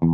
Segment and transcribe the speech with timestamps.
[0.00, 0.06] The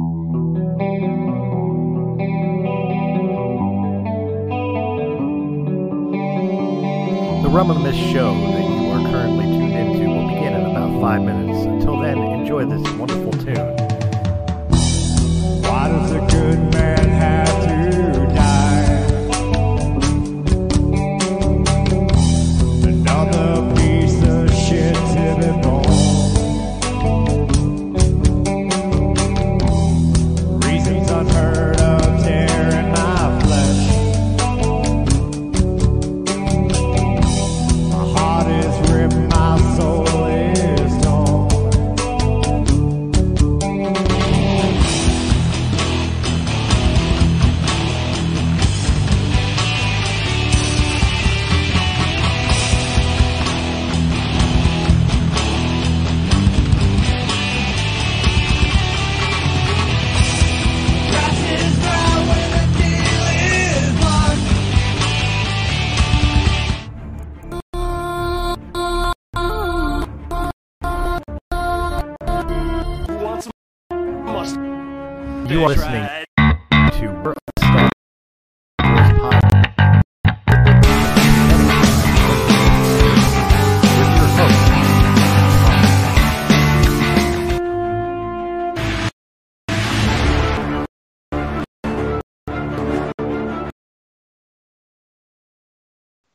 [7.48, 11.00] Realm of the Mist show that you are currently tuned into will begin in about
[11.00, 11.64] five minutes.
[11.64, 13.79] Until then, enjoy this wonderful tune.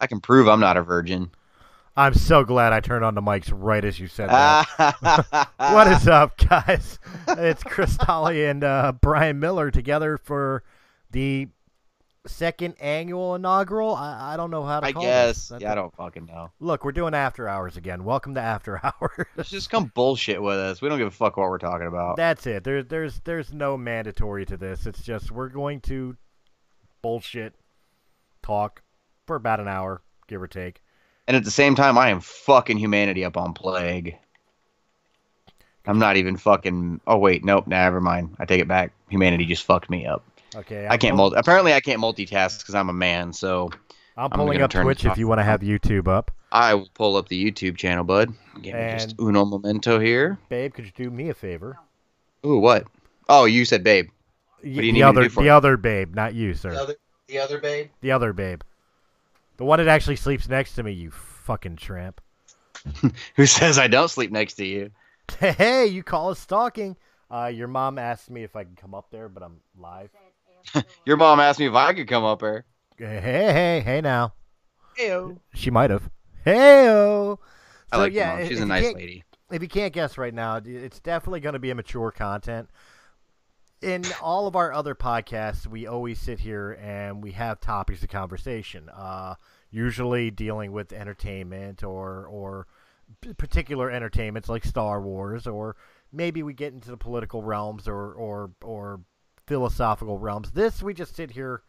[0.05, 1.31] I can prove I'm not a virgin.
[1.97, 5.49] I'm so glad I turned on the mics right as you said that.
[5.57, 6.99] what is up, guys?
[7.27, 10.61] It's Chris Tolley and uh, Brian Miller together for
[11.09, 11.47] the
[12.27, 13.95] second annual inaugural.
[13.95, 15.47] I, I don't know how to I call guess.
[15.47, 15.61] this.
[15.61, 16.51] Yeah, I don't fucking know.
[16.59, 18.03] Look, we're doing after hours again.
[18.03, 19.25] Welcome to after hours.
[19.35, 20.83] Let's just come bullshit with us.
[20.83, 22.17] We don't give a fuck what we're talking about.
[22.17, 22.63] That's it.
[22.63, 24.85] There's there's there's no mandatory to this.
[24.85, 26.15] It's just we're going to
[27.01, 27.55] bullshit
[28.43, 28.83] talk
[29.25, 30.81] for about an hour, give or take.
[31.27, 34.17] And at the same time, I am fucking humanity up on plague.
[35.87, 37.01] I'm not even fucking.
[37.05, 38.35] Oh wait, nope, never mind.
[38.39, 38.91] I take it back.
[39.09, 40.23] Humanity just fucked me up.
[40.55, 40.87] Okay.
[40.87, 41.37] I I'm can't pull- multi.
[41.37, 43.33] Apparently, I can't multitask because I'm a man.
[43.33, 43.69] So
[44.17, 46.31] I'm I'm pulling up Twitch if you want to have YouTube up.
[46.51, 48.33] I will pull up the YouTube channel, bud.
[48.61, 50.39] Give me just And- uno momento here.
[50.49, 51.77] Babe, could you do me a favor?
[52.45, 52.85] Ooh, what?
[53.29, 54.09] Oh, you said babe.
[54.63, 55.51] Y- do you the need me to other do for the you?
[55.51, 56.73] other babe, not you, sir.
[56.73, 56.95] other,
[57.27, 57.89] the other babe.
[58.01, 58.61] The other babe.
[59.57, 62.21] The one that actually sleeps next to me, you fucking tramp.
[63.35, 64.91] Who says I don't sleep next to you?
[65.39, 66.95] Hey, you call it stalking.
[67.31, 70.11] Uh, your mom asked me if I could come up there, but I'm live.
[71.05, 72.65] Your mom asked me if I could come up here.
[72.97, 74.33] Hey, hey, hey now.
[74.99, 75.39] Ew.
[75.55, 76.09] She might have.
[76.43, 77.39] Hey-o.
[77.91, 78.41] I So, like yeah, your mom.
[78.43, 79.23] if She's a nice lady.
[79.51, 82.69] if you can't guess right now, it's definitely going to be a mature content.
[83.85, 88.09] In all of our other podcasts, we always sit here and we have topics of
[88.09, 89.35] conversation, uh,
[89.69, 92.65] usually dealing with entertainment or or
[93.37, 95.75] particular entertainments like Star Wars, or
[96.11, 99.01] maybe we get into the political realms or or or
[99.45, 100.49] philosophical realms.
[100.49, 101.61] This we just sit here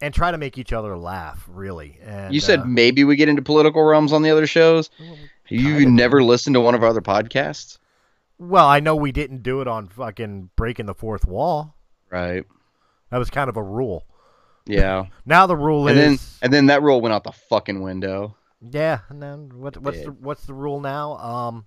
[0.00, 1.98] and try to make each other laugh, really.
[2.02, 4.88] And You said uh, maybe we get into political realms on the other shows.
[5.48, 7.76] You never listened to one of our other podcasts,
[8.38, 11.74] well, I know we didn't do it on fucking breaking the fourth wall.
[12.10, 12.44] right?
[13.10, 14.04] That was kind of a rule.
[14.66, 15.06] Yeah.
[15.26, 18.36] Now the rule and then is and then that rule went out the fucking window.
[18.60, 19.00] yeah.
[19.08, 21.16] And then what, what's the what's the rule now?
[21.18, 21.66] Um,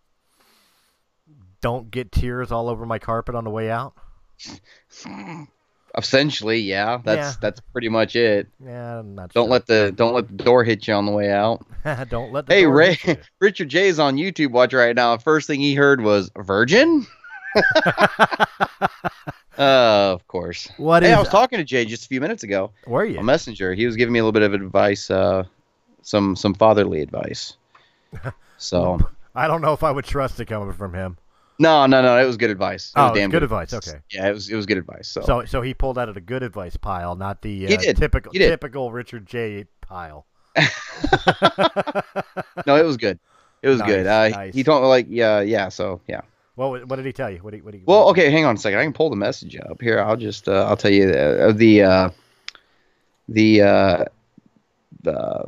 [1.61, 3.93] don't get tears all over my carpet on the way out.
[5.97, 6.99] Essentially, yeah.
[7.03, 7.33] That's Yeah.
[7.41, 8.47] that's pretty much it.
[8.63, 9.33] Yeah, I'm not.
[9.33, 9.51] Don't sure.
[9.51, 11.65] let the don't let the door hit you on the way out.
[12.09, 12.45] don't let.
[12.45, 12.97] The Hey Ray.
[13.39, 15.17] Richard J's on YouTube watch right now.
[15.17, 17.07] First thing he heard was virgin.
[17.57, 18.47] uh,
[19.57, 20.69] of course.
[20.77, 21.15] what Hey, is?
[21.15, 23.19] I was talking to Jay just a few minutes ago where are you?
[23.19, 23.73] on Messenger.
[23.73, 25.43] He was giving me a little bit of advice, uh,
[26.03, 27.57] some some fatherly advice.
[28.57, 28.99] So
[29.35, 31.17] I don't know if I would trust it coming from him.
[31.59, 32.93] No, no, no, it was good advice.
[32.95, 33.99] It Oh, damn good advice, okay.
[34.11, 35.07] Yeah, it was it was good advice.
[35.07, 38.31] So, So, so he pulled out of the good advice pile, not the uh, typical
[38.31, 40.25] typical Richard J pile.
[42.65, 43.19] no, it was good.
[43.61, 44.07] It was Nice, good.
[44.07, 44.53] Uh, nice.
[44.53, 45.69] He told me like yeah, yeah.
[45.69, 46.21] So yeah.
[46.55, 47.37] What what did he tell you?
[47.39, 48.79] What did what did he, Well, okay, hang on a second.
[48.79, 49.99] I can pull the message up here.
[49.99, 52.09] I'll just uh, I'll tell you the the uh,
[53.29, 54.05] the uh,
[55.03, 55.45] the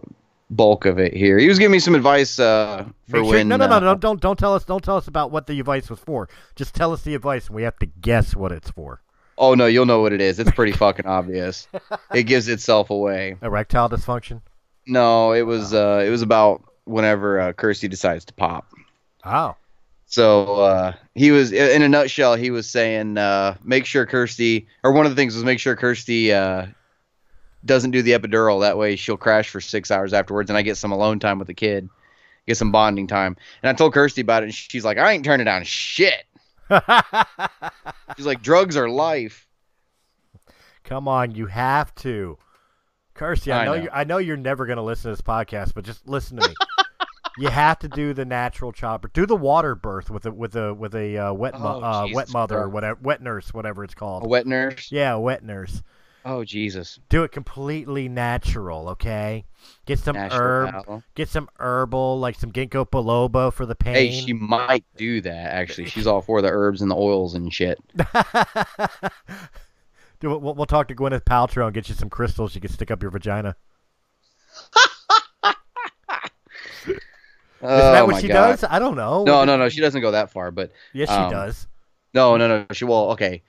[0.50, 1.38] bulk of it here.
[1.38, 3.48] He was giving me some advice uh, for sure- when.
[3.48, 5.60] no, no, no, uh, no, don't don't tell us don't tell us about what the
[5.60, 6.30] advice was for.
[6.56, 9.02] Just tell us the advice, and we have to guess what it's for.
[9.38, 10.40] Oh no, you'll know what it is.
[10.40, 11.68] It's pretty fucking obvious.
[12.14, 13.38] It gives itself away.
[13.42, 14.42] Erectile dysfunction.
[14.86, 18.68] No, it was uh, it was about whenever uh, Kirsty decides to pop.
[19.24, 19.56] Oh,
[20.08, 24.92] So uh, he was, in a nutshell, he was saying, uh, make sure Kirsty, or
[24.94, 26.66] one of the things was make sure Kirsty uh,
[27.66, 28.62] doesn't do the epidural.
[28.62, 31.48] That way she'll crash for six hours afterwards, and I get some alone time with
[31.48, 31.90] the kid,
[32.48, 33.36] get some bonding time.
[33.62, 36.26] And I told Kirsty about it, and she's like, I ain't turning down shit.
[38.16, 39.48] She's like, drugs are life.
[40.84, 42.38] Come on, you have to.
[43.14, 43.84] Kirsty, I, I know, know.
[43.84, 46.48] you I know you're never going to listen to this podcast, but just listen to
[46.48, 46.56] me.
[47.38, 49.10] you have to do the natural chopper.
[49.14, 52.08] Do the water birth with a with a with a uh, wet mo- Oh, uh,
[52.14, 54.24] wet mother or whatever wet nurse whatever it's called.
[54.24, 54.92] A wet nurse.
[54.92, 55.82] Yeah, wet nurse.
[56.26, 57.00] Oh Jesus.
[57.10, 59.46] Do it completely natural, okay?
[59.86, 61.04] Get some National herb, Battle.
[61.16, 63.96] get some herbal like some ginkgo biloba for the pain.
[63.96, 65.52] Hey, she might do that.
[65.54, 67.80] Actually, she's all for the herbs and the oils and shit.
[70.22, 73.02] We'll, we'll talk to Gwyneth Paltrow and get you some crystals you can stick up
[73.02, 73.56] your vagina.
[77.62, 78.52] Oh Isn't that what she God.
[78.52, 78.64] does?
[78.64, 79.24] I don't know.
[79.26, 79.68] No, no, no.
[79.68, 81.68] She doesn't go that far, but Yes, she um, does.
[82.14, 82.66] no, no, no.
[82.72, 83.12] She will.
[83.12, 83.44] Okay.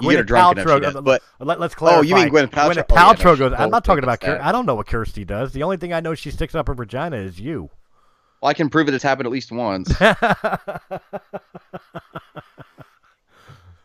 [0.00, 1.98] You get her Gwyneth drunk enough, she does, but Let, us clarify.
[1.98, 2.74] Oh, you mean Gwyneth Paltrow?
[2.74, 3.52] Gwyneth Oh, yeah, no, goes.
[3.60, 4.20] I'm not talking about.
[4.20, 5.52] Kir- I don't know what Kirsty does.
[5.52, 7.70] The only thing I know she sticks up her vagina is you.
[8.42, 8.94] well, I can prove it.
[8.94, 9.94] It's happened at least once.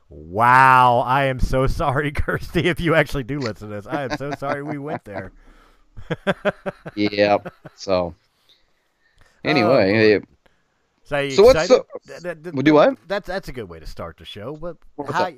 [0.09, 2.61] wow, I am so sorry, Kirsty.
[2.67, 5.31] If you actually do listen to this, I am so sorry we went there.
[6.95, 7.37] yeah.
[7.75, 8.15] So
[9.45, 10.21] Oh, anyway.
[11.03, 11.83] So, So what's excited?
[12.07, 12.97] Th- th- th- Well, do what?
[13.07, 14.55] That's that's a good way to start the show.
[14.55, 14.77] But
[15.11, 15.31] how?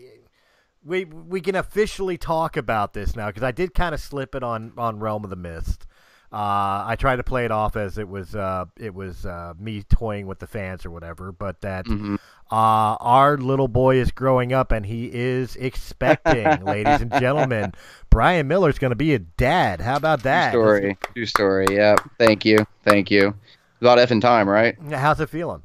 [0.83, 4.43] We we can officially talk about this now because I did kind of slip it
[4.43, 5.85] on on Realm of the Mist.
[6.33, 9.83] Uh, I tried to play it off as it was uh, it was uh, me
[9.83, 12.15] toying with the fans or whatever, but that Mhm.
[12.49, 17.73] uh, our little boy is growing up and he is expecting, ladies and gentlemen.
[18.09, 19.81] Brian Miller's going to be a dad.
[19.81, 20.53] How about that?
[20.53, 20.97] true story.
[21.13, 21.65] True story.
[21.69, 21.95] Yeah.
[22.17, 22.65] Thank you.
[22.85, 23.35] Thank you.
[23.81, 24.77] About effing time, right?
[24.91, 25.63] How's it feeling?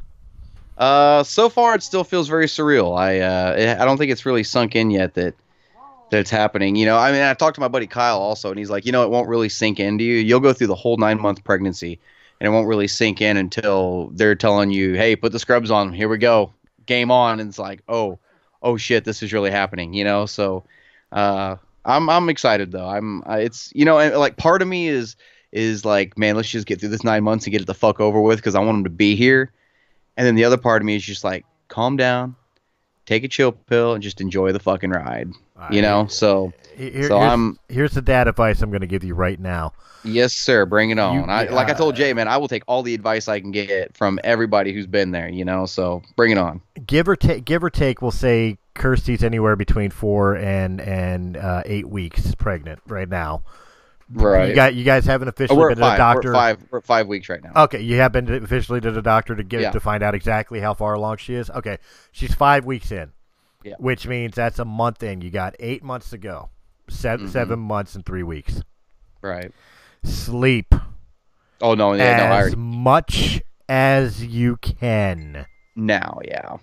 [0.78, 2.99] Uh, so far it still feels very surreal.
[2.99, 5.34] I uh, I don't think it's really sunk in yet that
[6.11, 6.76] that it's happening.
[6.76, 8.93] You know, I mean, I talked to my buddy Kyle also, and he's like, you
[8.93, 10.17] know, it won't really sink into you.
[10.17, 11.99] You'll go through the whole nine month pregnancy,
[12.40, 15.93] and it won't really sink in until they're telling you, hey, put the scrubs on.
[15.93, 16.52] Here we go,
[16.84, 17.40] game on.
[17.40, 18.19] And it's like, oh,
[18.62, 19.94] oh shit, this is really happening.
[19.94, 20.64] You know, so
[21.12, 21.56] uh,
[21.87, 22.87] I'm I'm excited though.
[22.87, 25.17] I'm it's you know, and like part of me is
[25.52, 27.99] is like, man, let's just get through this nine months and get it the fuck
[27.99, 29.52] over with because I want him to be here.
[30.17, 32.37] And then the other part of me is just like, calm down,
[33.05, 35.31] take a chill pill, and just enjoy the fucking ride.
[35.71, 36.07] You know.
[36.07, 39.41] So Here- so here's, I'm here's the dad advice I'm going to give you right
[39.41, 39.73] now.
[40.05, 40.67] yes, sir.
[40.67, 41.15] Bring it on.
[41.15, 43.41] You- I, like I uh, told Jay, man, I will take all the advice I
[43.41, 45.29] can get from everybody who's been there.
[45.29, 45.65] You know.
[45.67, 46.61] So bring it on.
[46.87, 51.63] Give or take, give or take, we'll say Kirsty's anywhere between four and and uh,
[51.65, 53.43] eight weeks pregnant right now.
[54.12, 54.50] Right.
[54.50, 56.29] You got you guys haven't Oh, officially been to the doctor.
[56.29, 56.64] We're five.
[56.70, 57.64] We're five weeks right now.
[57.64, 59.70] Okay, you have been to- officially to the doctor to get Yeah.
[59.73, 61.50] to find out exactly how far along she is.
[61.50, 61.79] Okay,
[62.12, 63.11] she's five weeks in,
[63.64, 63.75] Yeah.
[63.79, 65.23] which means that's a month in.
[65.23, 66.50] You got eight months to go.
[66.88, 67.31] 7 Mhm.
[67.31, 68.62] seven months and three weeks.
[69.23, 69.53] Right.
[70.05, 70.73] Sleep
[71.61, 71.94] Oh no.
[71.94, 72.17] Yeah.
[72.19, 72.23] No.
[72.25, 75.47] I as already much as you can.
[75.75, 76.20] now.
[76.25, 76.58] Yeah.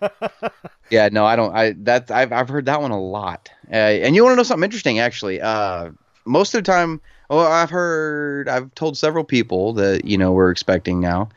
[0.90, 1.08] yeah.
[1.10, 1.26] No.
[1.26, 1.54] I don't.
[1.56, 3.50] I that I've I've heard that one a lot.
[3.70, 5.00] Uh, and you want to know something interesting?
[5.00, 5.90] Actually, uh,
[6.24, 10.50] most of the time, well, I've heard I've told several people that you know we're
[10.50, 11.28] expecting now.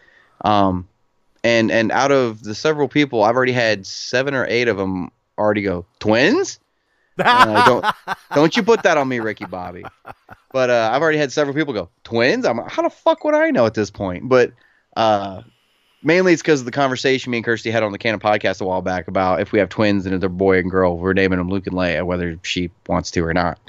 [0.42, 0.88] Um,
[1.44, 5.12] and and out of the several people, I've already had seven or eight of them
[5.38, 6.60] already go twins.
[7.20, 7.86] Uh, don't
[8.34, 9.84] don't you put that on me, Ricky Bobby.
[10.52, 12.46] But uh, I've already had several people go twins.
[12.46, 14.28] I'm how the fuck would I know at this point?
[14.28, 14.52] But
[14.96, 15.42] uh,
[16.04, 18.66] mainly it's because of the conversation me and Kirsty had on the Canon podcast a
[18.66, 21.38] while back about if we have twins and if they're boy and girl, we're naming
[21.38, 23.60] them Luke and Leia, whether she wants to or not.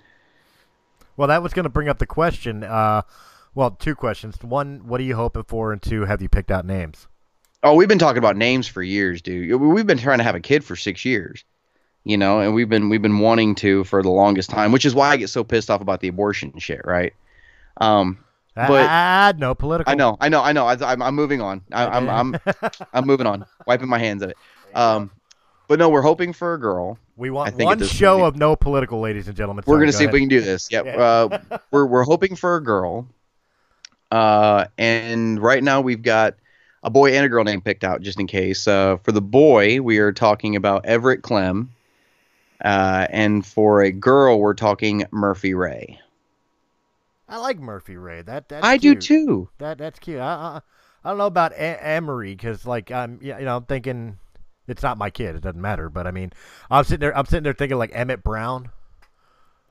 [1.18, 2.62] Well, that was going to bring up the question.
[2.62, 3.02] Uh,
[3.54, 4.36] well, two questions.
[4.40, 5.72] One, what are you hoping for?
[5.72, 7.08] And two, have you picked out names?
[7.64, 9.60] Oh, we've been talking about names for years, dude.
[9.60, 11.44] We've been trying to have a kid for six years,
[12.04, 14.94] you know, and we've been we've been wanting to for the longest time, which is
[14.94, 17.12] why I get so pissed off about the abortion shit, right?
[17.78, 19.90] Um, But- ah, no political.
[19.90, 20.66] I know, I know, I know.
[20.66, 21.62] I, I'm, I'm moving on.
[21.72, 22.36] I, I'm, I'm,
[22.92, 23.44] I'm moving on.
[23.66, 24.36] Wiping my hands of it.
[24.72, 25.10] Um,
[25.68, 26.98] but no, we're hoping for a girl.
[27.16, 29.62] we want one show of no political, ladies and gentlemen.
[29.66, 30.70] We're gonna go see if we can do this.
[30.72, 30.86] Yep.
[30.86, 30.96] Yeah.
[30.96, 33.06] Uh, we're we're hoping for a girl.
[34.10, 36.34] Uh, and right now we've got
[36.82, 38.66] a boy and a girl name picked out just in case.
[38.66, 41.70] Uh, for the boy, we are talking about Everett Clem.
[42.64, 46.00] Uh, and for a girl, we're talking Murphy Ray.
[47.28, 48.22] I like Murphy Ray.
[48.22, 49.00] That that's I cute.
[49.00, 49.48] do too.
[49.58, 50.18] That that's cute.
[50.18, 50.60] I I,
[51.04, 54.18] I don't know about a- Emery because like I'm yeah, you know I'm thinking
[54.68, 55.36] it's not my kid.
[55.36, 55.88] It doesn't matter.
[55.88, 56.32] But I mean,
[56.70, 57.16] I'm sitting there.
[57.16, 58.70] I'm sitting there thinking like Emmett Brown.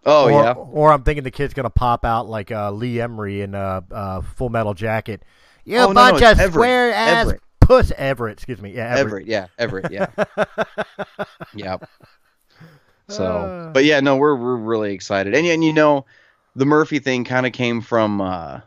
[0.06, 0.54] Oh or, yeah.
[0.54, 4.22] Or I'm thinking the kid's gonna pop out like uh, Lee Emery in uh, uh,
[4.22, 5.24] Full Metal Jacket.
[5.66, 8.38] You Oh, no, no, bunch of square ass Puss Everett.
[8.38, 8.72] Excuse me.
[8.72, 9.28] Yeah, Everett.
[9.28, 11.26] Everett, yeah, Everett, yeah,
[11.56, 11.78] yeah.
[13.10, 13.72] So, Uh.
[13.72, 16.06] but yeah, no, we're we're really excited, and and you know,
[16.56, 18.62] the Murphy thing kind of came from uh,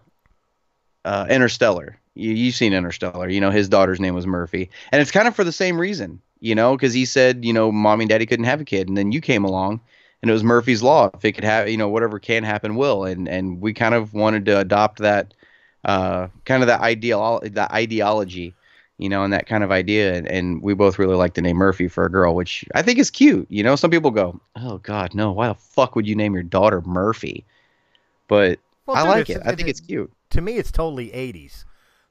[1.05, 2.00] uh, Interstellar.
[2.15, 5.35] You you've seen Interstellar, you know, his daughter's name was Murphy, and it's kind of
[5.35, 8.47] for the same reason, you know, because he said, you know, mommy and daddy couldn't
[8.47, 9.81] have a kid, and then you came along,
[10.23, 11.11] and it was Murphy's law.
[11.15, 14.15] If it could have, you know, whatever can happen will, and and we kind of
[14.15, 15.35] wanted to adopt that,
[15.85, 18.55] uh, kind of that ideal that ideology
[19.01, 20.15] you know, and that kind of idea.
[20.15, 22.99] And, and we both really like the name Murphy for a girl, which I think
[22.99, 23.47] is cute.
[23.49, 25.33] You know, some people go, "Oh God, no!
[25.33, 27.47] Why the fuck would you name your daughter Murphy?"
[28.29, 29.43] But Well, I dude, like it.
[29.47, 30.13] I think it's cute.
[30.31, 30.57] to me.
[30.59, 31.65] It's totally '80s.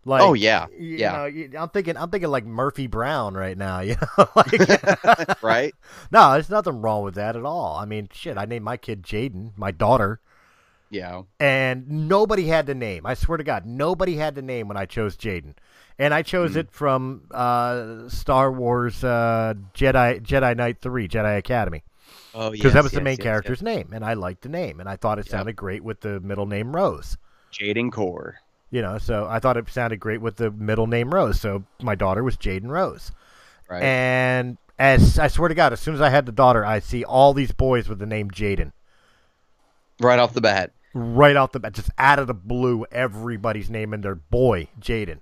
[0.09, 0.65] Like, Oh, yeah.
[0.77, 1.29] you Yeah.
[1.29, 3.79] know, I'm thinking, I'm thinking like Murphy Brown right now.
[3.89, 5.73] You know, like, right?
[6.11, 7.75] no, there's nothing wrong with that at all.
[7.77, 10.19] I mean, shit, I named my kid Jaden, my daughter,
[10.89, 11.23] Yeah.
[11.39, 13.05] and nobody had the name.
[13.05, 15.53] I swear to God, nobody had the name when I chose Jaden,
[15.99, 16.59] and I chose Hmm.
[16.59, 21.83] it from uh, Star Wars uh, Jedi Jedi Knight Three Jedi Academy
[22.33, 22.51] Oh, yeah.
[22.51, 24.89] because that was the yes, main yes, character's name, and I liked the name, and
[24.89, 25.31] I thought it Yep.
[25.31, 27.17] sounded great with the middle name Rose.
[27.51, 28.33] Jaden Korr.
[28.71, 31.39] You know, so I thought it sounded great with the middle name Rose.
[31.39, 33.11] So my daughter was Jaden Rose.
[33.69, 33.81] Right.
[33.81, 37.03] And as I swear to God, as soon as I had the daughter, I see
[37.03, 38.71] all these boys with the name Jaden
[39.99, 40.71] right off the bat.
[40.93, 42.85] right off the bat, just out of the blue.
[42.91, 45.19] Everybody's naming their boy Jaden.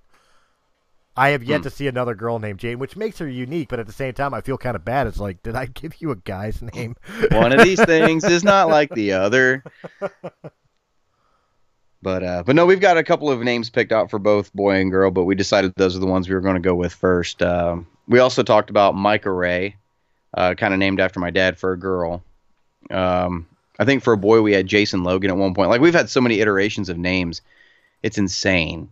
[1.16, 1.50] I have Hmm.
[1.50, 3.70] yet to see another girl named Jaden, which makes her unique.
[3.70, 5.08] But at the same time, I feel kind of bad.
[5.08, 6.96] It's like, did I give you a guy's name?
[7.32, 9.64] One of these things is not like the other.
[12.02, 14.76] But uh, but no, we've got a couple of names picked out for both boy
[14.76, 16.94] and girl, but we decided those are the ones we were going to go with
[16.94, 17.42] first.
[17.42, 19.76] Um, we also talked about Micah Ray,
[20.36, 22.24] uh, kind of named after my dad for a girl.
[22.92, 23.48] Um,
[23.80, 25.70] I think for a boy we had Jason Logan at one point.
[25.70, 27.42] Like we've had so many iterations of names,
[28.04, 28.90] it's insane.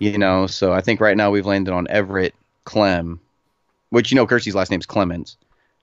[0.00, 3.20] You know, so I think right now we've landed on Everett Clem,
[3.90, 5.36] which you know Kirsty's last name's Clemens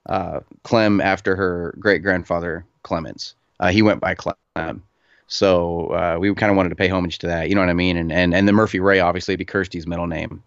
[0.06, 3.34] uh, Clem after her great grandfather Clemens.
[3.60, 4.82] Uh, he went by Clem.
[5.26, 7.48] So uh, we kind of wanted to pay homage to that.
[7.48, 7.96] You know what I mean?
[7.96, 10.42] And and and the Murphy Ray obviously be Kirsty's middle name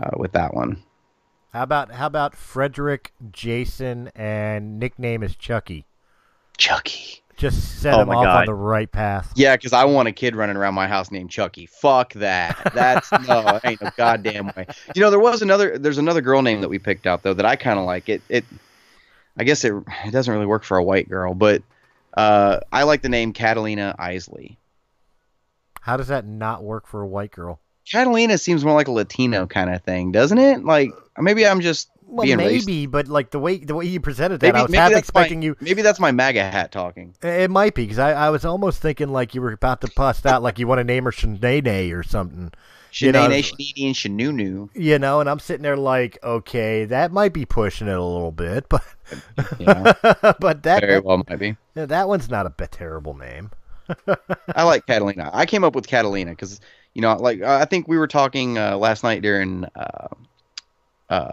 [0.00, 0.82] uh, with that one.
[1.52, 5.86] How about how about Frederick Jason and nickname is Chucky?
[6.58, 7.22] Chucky.
[7.38, 9.32] Just set Oh him my off on the right path.
[9.36, 11.66] Yeah, because I want a kid running around my house named Chucky.
[11.66, 12.72] Fuck that.
[12.74, 14.66] That's no, ain't no goddamn way.
[14.94, 15.78] You know, there was another.
[15.78, 18.08] There's another girl name that we picked out though that I kind of like.
[18.08, 18.44] It it.
[19.38, 19.72] I guess it
[20.04, 21.62] it doesn't really work for a white girl, but
[22.18, 24.58] uh, I like the name Catalina Isley.
[25.80, 27.60] How does that not work for a white girl?
[27.90, 30.64] Catalina seems more like a Latino kind of thing, doesn't it?
[30.64, 32.66] Like maybe I'm just Well, being racist.
[32.66, 35.38] maybe, but like the way the way you presented that, Maybe, I was half expecting
[35.38, 35.56] my, you.
[35.60, 37.14] Maybe that's my MAGA hat talking.
[37.22, 40.26] It might be because I, I was almost thinking like you were about to bust
[40.26, 42.52] out like you want to name her Shanae or something,
[42.92, 44.70] You know- Shanae, Shanini, and Shanunu.
[44.74, 45.20] you know.
[45.20, 48.82] And I'm sitting there like, okay, that might be pushing it a little bit, but
[49.58, 49.92] Yeah,
[50.40, 51.56] but that very well might be.
[51.74, 53.50] that one's not a terrible name.
[54.54, 55.30] I like Catalina.
[55.32, 56.60] I came up with Catalina because
[56.94, 60.08] you know, like I think we were talking uh, last night during uh,
[61.08, 61.30] uh,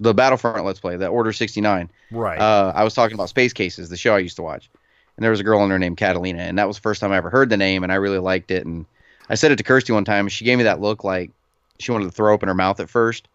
[0.00, 1.90] the Battlefront Let's Play, the Order sixty nine.
[2.10, 2.38] Right.
[2.38, 4.68] uh, I was talking about Space Cases, the show I used to watch,
[5.16, 7.12] and there was a girl in there named Catalina, and that was the first time
[7.12, 8.66] I ever heard the name, and I really liked it.
[8.66, 8.84] And
[9.28, 11.30] I said it to Kirsty one time, and she gave me that look like
[11.78, 13.28] she wanted to throw open her mouth at first,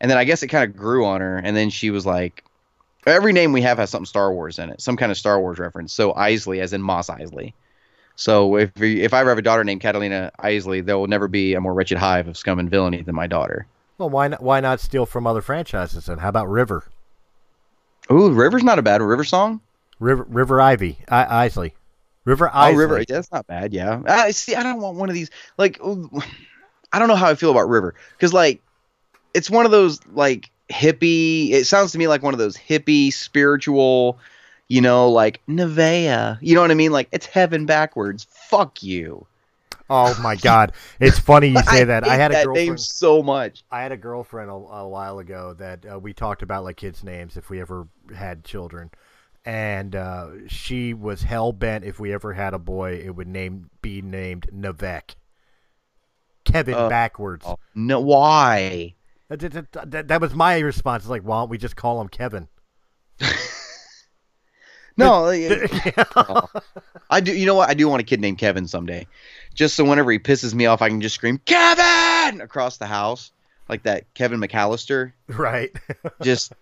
[0.00, 2.44] and then I guess it kind of grew on her, and then she was like,
[3.06, 5.58] "Every name we have has something Star Wars in it, some kind of Star Wars
[5.58, 7.52] reference." So Isley, as in Mos Eisley.
[8.16, 11.26] So if we, if I ever have a daughter named Catalina Isley, there will never
[11.26, 13.66] be a more wretched hive of scum and villainy than my daughter.
[13.96, 14.42] well, why not?
[14.42, 16.08] Why not steal from other franchises?
[16.08, 16.84] And how about River?
[18.12, 19.60] Ooh, River's not a bad River song.
[19.98, 21.74] River River Ivy I, Isley.
[22.30, 22.76] River Oh, Isley.
[22.78, 23.04] River.
[23.06, 23.72] That's not bad.
[23.72, 24.00] Yeah.
[24.06, 24.54] I see.
[24.54, 25.30] I don't want one of these.
[25.58, 25.78] Like,
[26.92, 28.62] I don't know how I feel about River because, like,
[29.34, 31.50] it's one of those like hippie.
[31.52, 34.18] It sounds to me like one of those hippie spiritual.
[34.68, 36.38] You know, like Nevaeh.
[36.40, 36.92] You know what I mean?
[36.92, 38.26] Like it's heaven backwards.
[38.30, 39.26] Fuck you.
[39.92, 40.70] Oh my God!
[41.00, 42.04] It's funny you say that.
[42.06, 42.68] I hate had a that girlfriend.
[42.68, 43.64] name so much.
[43.72, 47.02] I had a girlfriend a, a while ago that uh, we talked about like kids'
[47.02, 48.90] names if we ever had children,
[49.44, 53.70] and uh, she was hell bent if we ever had a boy, it would name
[53.82, 55.14] be named Navek.
[56.44, 57.44] Kevin Uh, backwards.
[57.46, 58.94] Oh, no, why?
[59.28, 61.04] That, that- that- that was my response.
[61.04, 62.48] It's Like, why don't we just call him Kevin?
[64.96, 65.30] No,
[66.16, 66.48] oh.
[67.08, 67.32] I do.
[67.34, 67.70] You know what?
[67.70, 69.06] I do want a kid named Kevin someday,
[69.54, 73.32] just so whenever he pisses me off, I can just scream Kevin across the house
[73.68, 75.12] like that Kevin McAllister.
[75.28, 75.70] right.
[76.20, 76.52] Just.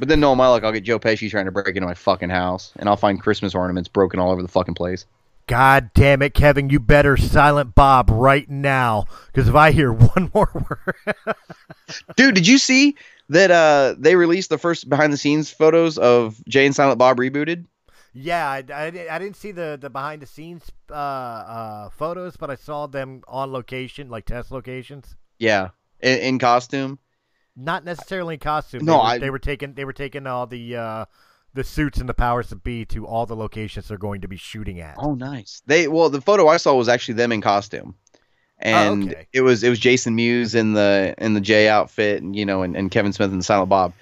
[0.00, 2.30] But then, no, my luck, I'll get Joe Pesci trying to break into my fucking
[2.30, 5.04] house, and I'll find Christmas ornaments broken all over the fucking place.
[5.46, 6.70] God damn it, Kevin!
[6.70, 11.14] You better silent Bob right now, because if I hear one more word,
[12.16, 12.96] Dude, did you see
[13.28, 17.18] that uh they released the first behind the scenes photos of Jay and Silent Bob
[17.18, 17.66] rebooted?
[18.14, 22.50] yeah, I, I, I didn't see the the behind the scenes uh, uh, photos, but
[22.50, 25.14] I saw them on location, like test locations.
[25.38, 26.98] Yeah, in, in costume.
[27.56, 28.84] Not necessarily in costume.
[28.84, 31.04] No, they were, I- they were taking they were taking all the uh,
[31.54, 34.36] the suits and the powers that be to all the locations they're going to be
[34.36, 34.94] shooting at.
[34.98, 35.62] Oh, nice.
[35.66, 37.96] They well, the photo I saw was actually them in costume,
[38.58, 39.26] and okay.
[39.32, 42.62] it was it was Jason Mewes in the in the J outfit, and you know,
[42.62, 43.92] and, and Kevin Smith and Silent Bob,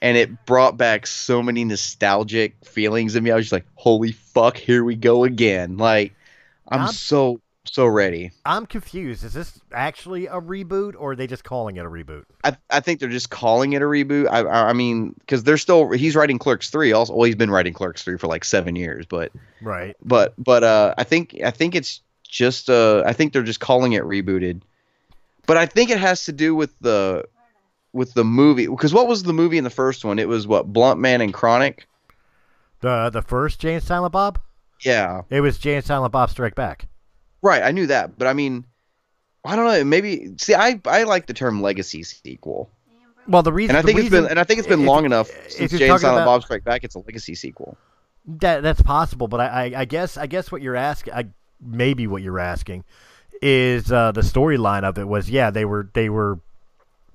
[0.00, 3.30] and it brought back so many nostalgic feelings in me.
[3.30, 5.76] I was just like, holy fuck, here we go again.
[5.76, 6.14] Like,
[6.68, 8.30] I'm I'm- so so ready.
[8.44, 9.24] I'm confused.
[9.24, 12.24] Is this actually a reboot, or are they just calling it a reboot?
[12.44, 14.28] I, I think they're just calling it a reboot.
[14.30, 16.92] I I, I mean, because they're still he's writing Clerks three.
[16.92, 19.96] Also, well, he's been writing Clerks three for like seven years, but Right.
[20.04, 23.92] but but uh, I think I think it's just uh, I think they're just calling
[23.92, 24.60] it rebooted.
[25.46, 27.24] But I think it has to do with the
[27.92, 30.18] with the movie because what was the movie in the first one?
[30.18, 31.86] It was what Bluntman and Chronic.
[32.80, 34.38] The the first Jay and Silent Bob.
[34.84, 36.86] Yeah, It was Jay and Silent Bob Strike Back.
[37.44, 37.62] Right.
[37.62, 38.64] I knew that, but I mean,
[39.44, 39.84] I don't know.
[39.84, 42.70] Maybe see, I I like the term legacy sequel,
[43.28, 44.86] Well, the reason and I think it's reason- been and I think it's been if-
[44.86, 46.82] long enough since Jay and Silent about- Bob Strike Back.
[46.84, 47.76] It's a legacy sequel.
[48.26, 51.26] That that's possible, but I, I, I guess I guess what you're asking, I,
[51.60, 52.84] maybe what you're asking,
[53.42, 56.40] is uh, the storyline of it was yeah they were they were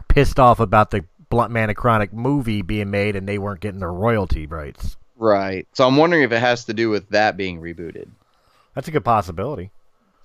[0.07, 4.45] pissed off about the Bluntman Chronic movie being made and they weren't getting their royalty
[4.45, 4.97] rights.
[5.17, 5.67] Right.
[5.73, 8.07] So I'm wondering if it has to do with that being rebooted.
[8.75, 9.71] That's a good possibility.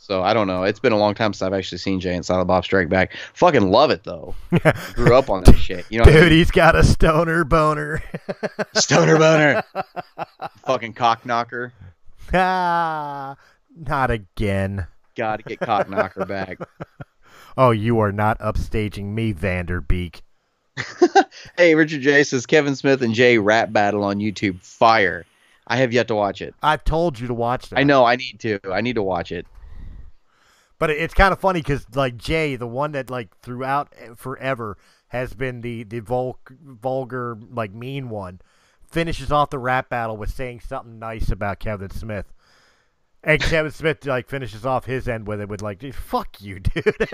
[0.04, 0.64] So I don't know.
[0.64, 3.16] It's been a long time since I've actually seen Jay and Silent Bob Strike Back.
[3.32, 4.34] Fucking love it though.
[4.94, 5.87] Grew up on that shit.
[5.88, 6.32] You know, what I Dude, mean?
[6.32, 8.02] he's got a stoner boner.
[8.75, 9.62] stoner boner.
[10.66, 11.73] Fucking cock knocker.
[12.34, 13.34] ah,
[13.75, 14.87] not again.
[15.16, 16.58] Got to get cock knocker back.
[17.56, 20.20] Oh, you are not upstaging me, Vanderbeek.
[21.56, 24.61] Hey, Richard J says Kevin Smith and Jay rap battle on YouTube.
[24.61, 25.25] Fire.
[25.66, 26.54] I have yet to watch it.
[26.62, 27.78] I've told you to watch that.
[27.78, 28.04] I know.
[28.04, 28.58] I need to.
[28.71, 29.47] I need to watch it.
[30.78, 34.10] But it- it's kind of funny because like Jay, the one that like throughout eh,
[34.17, 34.76] forever
[35.08, 38.41] has been the the vul- vulgar like mean one,
[38.91, 42.32] finishes off the rap battle with saying something nice about Kevin Smith.
[43.23, 46.84] And Kevin Smith like finishes off his end with it with like, "Fuck you, dude.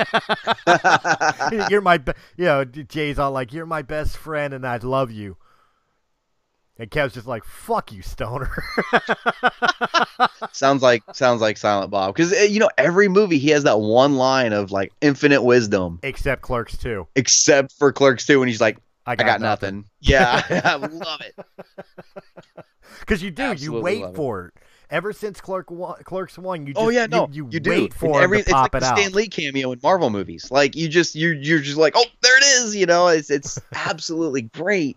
[1.71, 5.11] you're my, be-, you know." Jay's all like, "You're my best friend, and I love
[5.11, 5.37] you."
[6.81, 8.51] And Kev's just like, "Fuck you, stoner."
[10.53, 13.79] sounds like sounds like Silent Bob because eh, you know every movie he has that
[13.79, 17.07] one line of like infinite wisdom, Except Clerks Two.
[17.15, 19.85] except for Clerks 2 when he's like, I I got, got nothing.
[20.01, 22.65] Yeah, I love it.
[23.01, 24.17] Because you do, you wait it.
[24.17, 24.55] for it.
[24.89, 27.61] Ever since Clerk one, Clerks one, you oh, just, oh yeah, no, you, you, you,
[27.61, 27.71] do.
[27.71, 28.99] wait for every it's pop like it the out.
[28.99, 30.51] Stan Lee cameo in Marvel movies.
[30.51, 32.75] Like you just you you're just like, oh, there it is.
[32.75, 34.97] You know, it's it's absolutely great.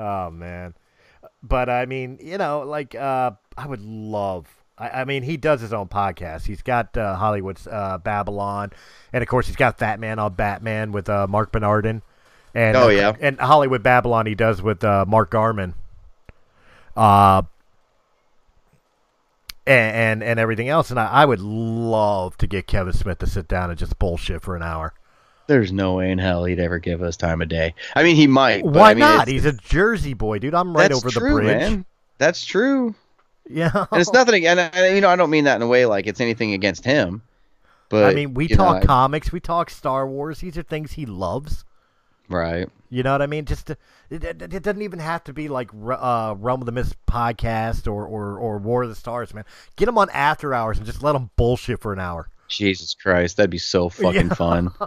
[0.00, 0.74] Oh man,
[1.42, 4.46] but I mean, you know, like uh, I would love.
[4.78, 6.46] I, I mean, he does his own podcast.
[6.46, 8.72] He's got uh, Hollywood's uh, Babble-On,
[9.12, 12.00] and of course, he's got Fat Man on Batman with uh, Marc Bernardin,
[12.54, 13.12] and Oh, uh, yeah.
[13.20, 15.74] and Hollywood Babble-On he does with uh, Mark Garman.
[16.96, 17.42] Uh,
[19.66, 23.26] and, and and everything else, and I, I would love to get Kevin Smith to
[23.26, 24.94] sit down and just bullshit for an hour.
[25.50, 27.74] There's no way in hell he'd ever give us time of day.
[27.96, 28.62] I mean, he might.
[28.62, 29.26] but Why I mean, not?
[29.26, 30.54] He's a Jersey boy, dude.
[30.54, 31.46] I'm right over true, the bridge.
[31.58, 31.84] man.
[32.18, 32.94] That's true.
[33.48, 34.46] Yeah, And it's nothing.
[34.46, 36.84] And I, you know, I don't mean that in a way like it's anything against
[36.84, 37.22] him.
[37.88, 40.38] But I mean, we you know, talk I- comics, we talk Star Wars.
[40.38, 41.64] These are things he loves.
[42.28, 42.68] right.
[42.92, 43.44] You know what I mean?
[43.44, 43.76] Just to,
[44.08, 47.86] it, it, it doesn't even have to be like uh, Realm of the Mist podcast
[47.86, 49.44] or, or, or War of the Stars, man.
[49.76, 52.28] Get him on After Hours and just let him bullshit for an hour.
[52.48, 54.34] Jesus Christ, that'd be so fucking Yeah.
[54.34, 54.70] fun.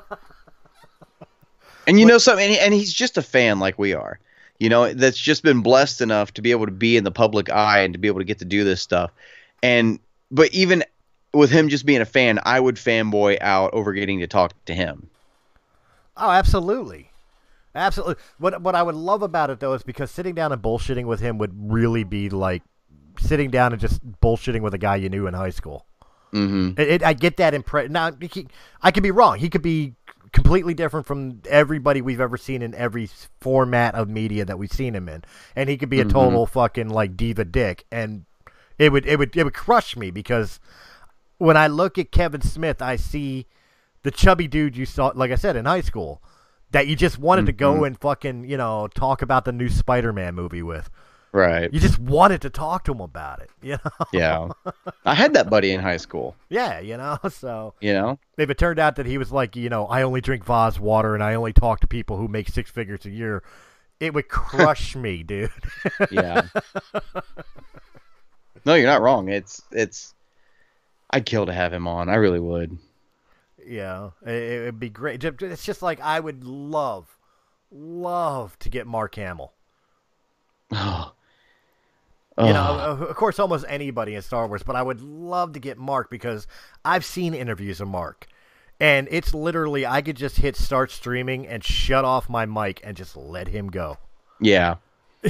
[1.88, 4.20] And you know something, and, he- and he's just a fan like we are.
[4.60, 7.50] You know, that's just been blessed enough to be able to be in the public
[7.50, 9.12] eye and to be able to get to do this stuff.
[9.62, 10.00] And
[10.32, 10.84] but even
[11.34, 14.74] with him just being a fan, I would fanboy out over getting to talk to
[14.74, 15.10] him.
[16.16, 17.10] Oh, absolutely.
[17.76, 18.16] Absolutely.
[18.38, 21.20] What what I would love about it though is because sitting down and bullshitting with
[21.20, 22.62] him would really be like
[23.20, 25.86] sitting down and just bullshitting with a guy you knew in high school.
[26.32, 26.80] Mm-hmm.
[26.80, 27.92] It, it, I get that impression.
[27.92, 28.48] Now, he,
[28.82, 29.38] I could be wrong.
[29.38, 29.94] He could be
[30.34, 34.96] completely different from everybody we've ever seen in every format of media that we've seen
[34.96, 35.24] him in,
[35.56, 36.12] and he could be a Mhm.
[36.12, 38.26] total fucking like diva dick, and
[38.78, 40.60] it would it would it would crush me because
[41.38, 43.46] when I look at Kevin Smith, I see
[44.02, 46.22] the chubby dude you saw, like I said, in high school,
[46.72, 47.88] that you just wanted to go Mhm.
[47.88, 50.90] and fucking you know talk about the new Spider-Man movie with.
[51.34, 51.74] Right.
[51.74, 54.06] You just wanted to talk to him about it, you know?
[54.14, 54.50] Yeah.
[55.04, 56.36] I had that buddy in high school.
[56.50, 57.18] Yeah, you know.
[57.32, 58.20] So You know.
[58.38, 61.16] if it turned out that he was like, you know, I only drink Voss water
[61.16, 63.42] and I only talk to people who make six figures a year,
[64.00, 65.50] it would crush me, dude.
[66.12, 66.48] Yeah.
[68.66, 69.30] no, you're not wrong.
[69.30, 70.14] It's it's.
[71.10, 72.10] I'd kill to have him on.
[72.10, 72.78] I really would.
[73.66, 75.24] Yeah, it, it'd be great.
[75.24, 77.18] It's just like I would love,
[77.72, 79.52] love to get Mark Hamill.
[80.72, 81.12] Oh.
[82.38, 85.60] You know, of of course, almost anybody in Star Wars, but I would love to
[85.60, 86.48] get Mark because
[86.84, 88.28] I've seen interviews of Mark,
[88.80, 92.98] and it's literally I could just hit start streaming and shut off my mic and
[92.98, 93.98] just let him go.
[94.40, 94.76] yeah.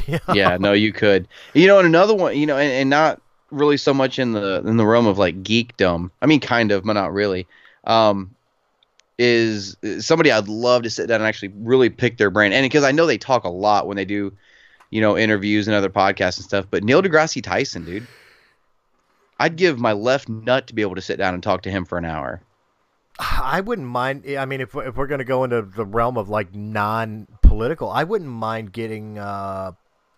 [0.07, 0.33] You know?
[0.33, 1.27] yeah, no, you could.
[1.53, 4.63] You know, and another one, you know, and, and not really so much in the
[4.65, 6.09] in the realm of like geekdom.
[6.21, 7.47] I mean, kind of, but not really.
[7.83, 8.33] Um,
[9.19, 12.83] is somebody I'd love to sit down and actually really pick their brain, and because
[12.83, 14.33] I know they talk a lot when they do,
[14.93, 16.67] you know, interviews and other podcasts and stuff.
[16.69, 18.05] But Neil deGrasse Tyson, dude,
[19.39, 21.83] I'd give my left nut to be able to sit down and talk to him
[21.83, 22.41] for an hour.
[23.19, 24.23] I wouldn't mind.
[24.37, 28.29] I mean, if if we're gonna go into the realm of like non-political, I wouldn't
[28.29, 29.71] mind getting, uh,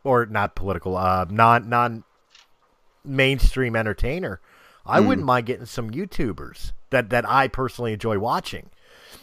[0.03, 2.03] or not political, uh, non non
[3.03, 4.39] mainstream entertainer.
[4.85, 5.07] I Hmm.
[5.07, 8.69] wouldn't mind getting some YouTubers that that I personally enjoy watching.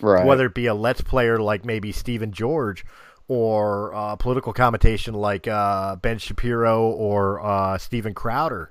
[0.00, 0.24] Right.
[0.26, 2.84] whether it be a let's player like maybe Stephen George
[3.32, 8.70] or uh, political commentation like uh, Ben Shapiro or uh, Steven Crowder.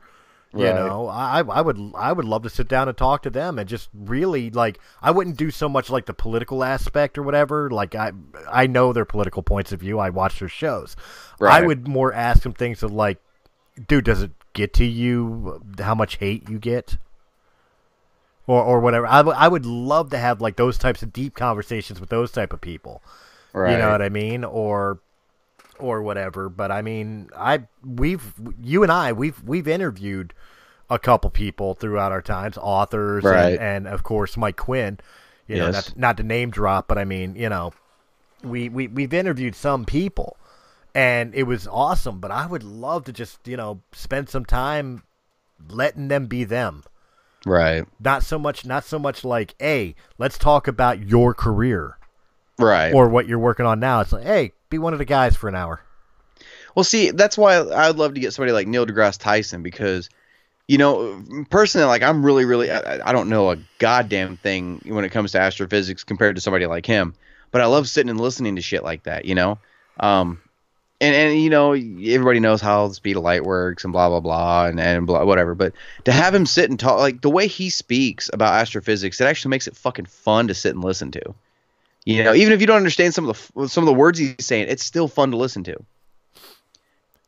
[0.54, 0.76] You Right.
[0.76, 3.70] know, I I would I would love to sit down and talk to them and
[3.70, 7.70] just really like I wouldn't do so much like the political aspect or whatever.
[7.70, 8.12] Like I
[8.52, 9.98] I know their political points of view.
[9.98, 10.96] I watch their shows.
[11.42, 13.20] I would more ask them things of like,
[13.88, 16.98] dude, does it get to you how much hate you get?
[18.48, 19.08] Or, or whatever.
[19.08, 22.52] I I would love to have like those types of deep conversations with those type
[22.54, 23.02] of people.
[23.54, 23.72] Right.
[23.74, 24.44] You know what I mean?
[24.44, 25.00] Or
[25.80, 26.50] or whatever.
[26.50, 30.34] But I mean, I we've you and I we've we've interviewed
[30.90, 33.54] a couple people throughout our times, authors Right.
[33.54, 35.00] and, and of course Mike Quinn.
[35.48, 35.90] You know, Yes.
[35.90, 37.74] not, not to name drop, but I mean, you know,
[38.44, 40.38] we, we we've interviewed some people
[40.94, 45.04] and it was awesome, but I would love to just, you know, spend some time
[45.70, 46.84] letting them be them.
[47.46, 47.86] Right.
[48.00, 51.98] Not so much not so much like, "Hey, let's talk about your career."
[52.62, 52.94] Right.
[52.94, 54.02] or what you're working on now.
[54.02, 55.82] It's like, hey, be one of the guys for an hour.
[56.76, 60.10] Well, see, that's why I'd love to get somebody like Neil deGrasse Tyson because,
[60.68, 65.04] you know, personally, like I'm really, really, I, I don't know a goddamn thing when
[65.04, 67.14] it comes to astrophysics compared to somebody like him,
[67.52, 69.60] but I love sitting and listening to shit like that, you know.
[70.00, 70.40] Um,
[71.02, 74.20] and and you know, everybody knows how the speed of light works and blah blah
[74.20, 75.56] blah and and blah whatever.
[75.56, 75.74] But
[76.06, 79.50] to have him sit and talk like the way he speaks about astrophysics, it actually
[79.50, 81.34] makes it fucking fun to sit and listen to.
[82.06, 84.36] You know, even if you don't understand some of the some of the words he's
[84.40, 85.86] saying, it's still fun to listen to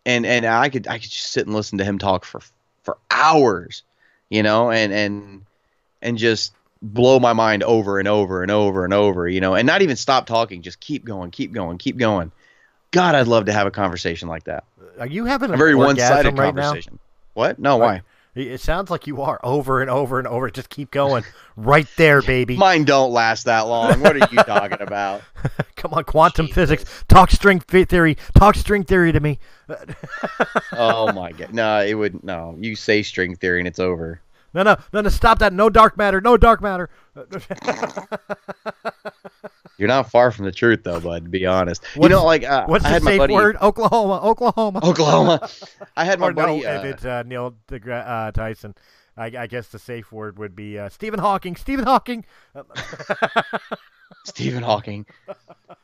[0.05, 2.41] and and I could I could just sit and listen to him talk for
[2.83, 3.83] for hours,
[4.29, 5.45] you know, and and
[6.01, 9.65] and just blow my mind over and over and over and over, you know, and
[9.65, 12.31] not even stop talking, just keep going, keep going, keep going.
[12.91, 14.65] God, I'd love to have a conversation like that.
[14.99, 16.63] Are you having A very one-sided right now?
[16.63, 16.99] conversation.
[17.33, 17.57] What?
[17.57, 18.01] No, why?
[18.35, 20.49] It sounds like you are over and over and over.
[20.49, 21.23] Just keep going.
[21.55, 22.57] right there, baby.
[22.57, 23.99] Mine don't last that long.
[23.99, 25.21] What are you talking about?
[25.75, 26.55] Come on, quantum Jesus.
[26.55, 27.03] physics.
[27.07, 28.17] Talk string theory.
[28.35, 29.39] Talk string theory to me.
[30.75, 31.53] Oh my god.
[31.53, 32.23] No, it wouldn't.
[32.23, 32.55] no.
[32.59, 34.19] You say string theory and it's over.
[34.55, 35.09] No, no, no, no.
[35.09, 35.53] Stop that.
[35.53, 36.19] No dark matter.
[36.19, 36.89] No dark matter.
[39.77, 41.83] You're not far from the truth though, bud, to be honest.
[41.95, 43.57] What's- you know, like uh, What's I the had my safe buddy word?
[43.61, 44.19] Oklahoma.
[44.23, 44.79] Oklahoma.
[44.83, 45.49] Oklahoma.
[45.97, 47.55] I had my Or buddy if uh, it's uh, Neil
[47.89, 48.75] uh, Tyson.
[49.15, 51.55] I, I guess the safe word would be uh, Stephen Hawking.
[51.55, 52.25] Stephen Hawking.
[54.25, 55.05] Stephen Hawking.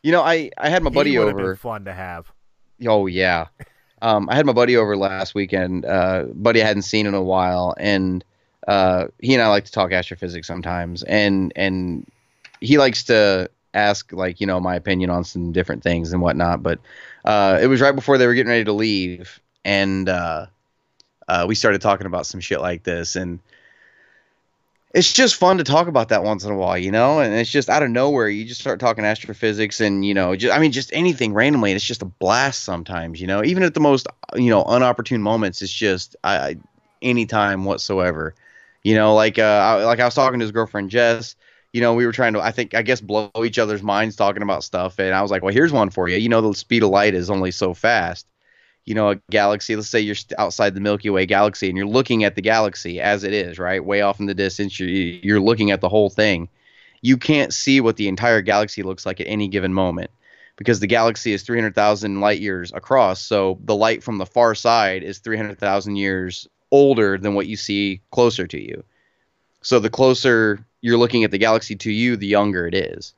[0.03, 1.55] You know, I I had my buddy he would been over.
[1.55, 2.31] fun to have.
[2.87, 3.47] Oh yeah.
[4.01, 5.85] Um, I had my buddy over last weekend.
[5.85, 8.23] Uh, buddy I hadn't seen in a while, and
[8.67, 11.03] uh, he and I like to talk astrophysics sometimes.
[11.03, 12.09] And and
[12.61, 16.63] he likes to ask like you know my opinion on some different things and whatnot.
[16.63, 16.79] But
[17.25, 20.47] uh, it was right before they were getting ready to leave, and uh,
[21.27, 23.39] uh, we started talking about some shit like this, and
[24.93, 27.19] it's just fun to talk about that once in a while, you know.
[27.19, 30.55] And it's just out of nowhere, you just start talking astrophysics, and you know, just
[30.55, 31.71] I mean, just anything randomly.
[31.71, 33.43] And it's just a blast sometimes, you know.
[33.43, 36.55] Even at the most, you know, unopportune moments, it's just I, I
[37.01, 38.33] anytime whatsoever,
[38.83, 39.13] you know.
[39.13, 41.35] Like uh, I, like I was talking to his girlfriend Jess.
[41.73, 44.41] You know, we were trying to, I think, I guess, blow each other's minds talking
[44.41, 44.99] about stuff.
[44.99, 46.17] And I was like, well, here's one for you.
[46.17, 48.25] You know, the speed of light is only so fast
[48.89, 52.23] you know, a galaxy, let's say you're outside the Milky Way galaxy and you're looking
[52.23, 53.85] at the galaxy as it is, right?
[53.85, 56.49] Way off in the distance, you're, you're looking at the whole thing.
[57.03, 60.09] You can't see what the entire galaxy looks like at any given moment
[60.57, 63.21] because the galaxy is 300,000 light years across.
[63.21, 68.01] So the light from the far side is 300,000 years older than what you see
[68.09, 68.83] closer to you.
[69.61, 73.13] So the closer you're looking at the galaxy to you, the younger it is.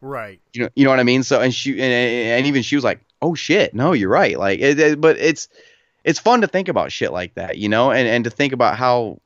[0.00, 0.40] Right.
[0.52, 1.22] You know, you know what I mean.
[1.22, 4.60] So and she and, and even she was like, "Oh shit, no, you're right." Like,
[4.60, 5.48] it, it- but it's
[6.04, 8.76] it's fun to think about shit like that, you know, and and to think about
[8.78, 9.20] how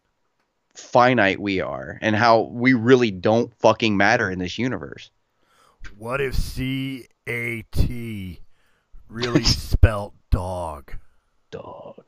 [0.74, 5.10] finite we are and how we really don't fucking matter in this universe.
[5.96, 8.40] What if C A T
[9.08, 10.94] really spelt dog?
[11.52, 12.04] Dog.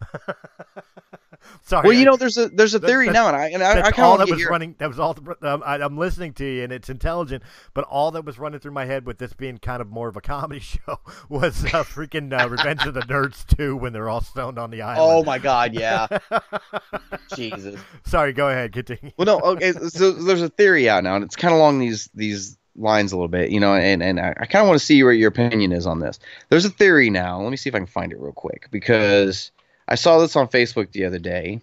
[1.62, 1.86] Sorry.
[1.86, 4.06] Well, you know, there's a there's a theory now, and I and I, I kind
[4.06, 4.74] all of that was your, running.
[4.78, 5.16] That was all.
[5.42, 7.42] Um, I, I'm listening to you, and it's intelligent.
[7.74, 10.16] But all that was running through my head with this being kind of more of
[10.16, 14.20] a comedy show was uh, freaking uh, Revenge of the Nerds 2 when they're all
[14.20, 15.00] stoned on the island.
[15.00, 16.06] Oh my god, yeah.
[17.36, 17.80] Jesus.
[18.04, 19.12] Sorry, go ahead, continue.
[19.16, 19.72] Well, no, okay.
[19.72, 23.16] So there's a theory out now, and it's kind of along these these lines a
[23.16, 25.28] little bit, you know, and and I, I kind of want to see what your
[25.28, 26.18] opinion is on this.
[26.48, 27.40] There's a theory now.
[27.40, 29.50] Let me see if I can find it real quick because
[29.88, 31.60] I saw this on Facebook the other day,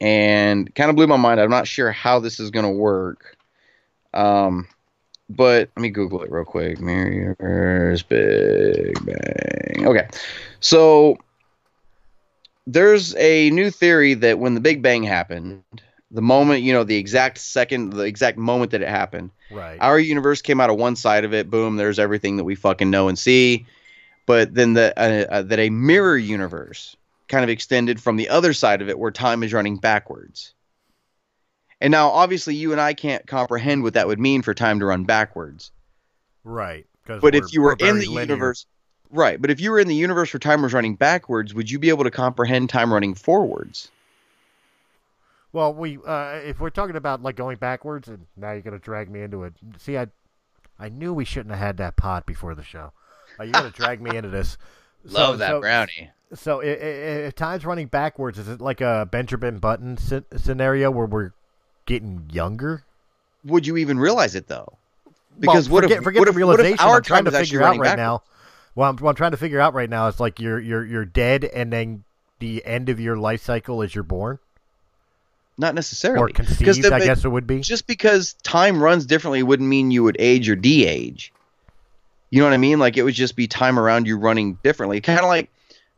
[0.00, 1.40] and kind of blew my mind.
[1.40, 3.36] I'm not sure how this is going to work.
[4.12, 4.66] Um,
[5.28, 6.80] but let me Google it real quick.
[6.80, 9.86] Mirror's Big Bang.
[9.86, 10.08] Okay,
[10.58, 11.16] so
[12.66, 15.62] there's a new theory that when the Big Bang happened,
[16.10, 19.78] the moment you know the exact second, the exact moment that it happened, Right.
[19.80, 21.50] our universe came out of one side of it.
[21.50, 23.66] Boom, there's everything that we fucking know and see.
[24.26, 26.96] But then the uh, uh, that a mirror universe
[27.30, 30.52] kind of extended from the other side of it, where time is running backwards.
[31.80, 34.84] And now, obviously, you and I can't comprehend what that would mean for time to
[34.86, 35.70] run backwards.
[36.44, 36.86] Right.
[37.06, 38.20] But if you were in the linear.
[38.20, 38.66] universe,
[39.10, 39.40] right?
[39.40, 41.88] But if you were in the universe where time was running backwards, would you be
[41.88, 43.90] able to comprehend time running forwards?
[45.52, 49.10] Well, we uh, if we're talking about like going backwards, and now you're gonna drag
[49.10, 49.54] me into it.
[49.78, 50.06] See, I
[50.78, 52.92] I knew we shouldn't have had that pot before the show.
[53.38, 54.58] Uh, you're gonna drag me into this.
[55.08, 56.10] So- so- brownie.
[56.34, 59.98] So if time's running backwards, is it like a Benjamin Button
[60.36, 61.32] scenario where we're
[61.86, 62.84] getting younger?
[63.44, 64.74] Would you even realize it though?
[65.38, 66.74] Because well, what forget, if forget what the if, what realization?
[66.74, 67.96] if I'm trying to figure out right backwards?
[67.96, 68.22] now.
[68.74, 71.04] Well, I'm, what I'm trying to figure out right now is like you're you're you're
[71.04, 72.04] dead, and then
[72.38, 74.38] the end of your life cycle is you're born
[75.58, 76.20] Not necessarily.
[76.22, 76.84] or Because conceived.
[76.84, 77.60] the- I guess it would be.
[77.60, 81.32] just because time runs differently wouldn't mean you would age or de-age.
[82.30, 82.78] You know what I mean?
[82.78, 85.00] Like it would just be time around you running differently.
[85.00, 85.50] Kind of like,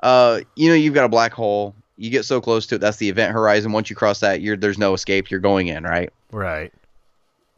[0.03, 1.75] uh, you know, you've got a black hole.
[1.97, 3.73] You get so close to it, that's the event horizon.
[3.73, 5.31] Once you cross that, you're there's no escape.
[5.31, 6.13] You're going in, right?
[6.33, 6.73] Right.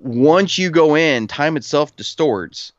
[0.00, 2.72] Once you go in, time itself distorts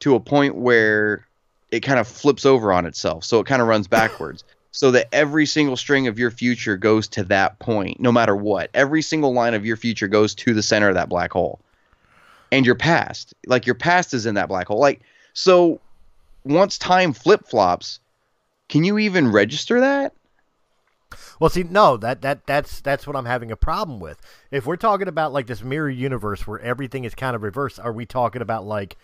[0.00, 1.26] to a point where
[1.70, 3.24] it kind of flips over on itself.
[3.24, 4.44] So it kind of runs backwards.
[4.76, 8.68] so that every single string of your future goes to that point, no matter what.
[8.74, 11.60] Every single line of your future goes to the center of that black hole.
[12.52, 14.78] And your past, like your past is in that black hole.
[14.78, 15.00] Like,
[15.32, 15.80] so
[16.44, 18.00] once time flip flops,
[18.68, 20.12] can you even register that?
[21.38, 24.20] Well, see, no, that that that's that's what I'm having a problem with.
[24.50, 27.92] If we're talking about like this mirror universe where everything is kind of reversed, are
[27.92, 28.96] we talking about like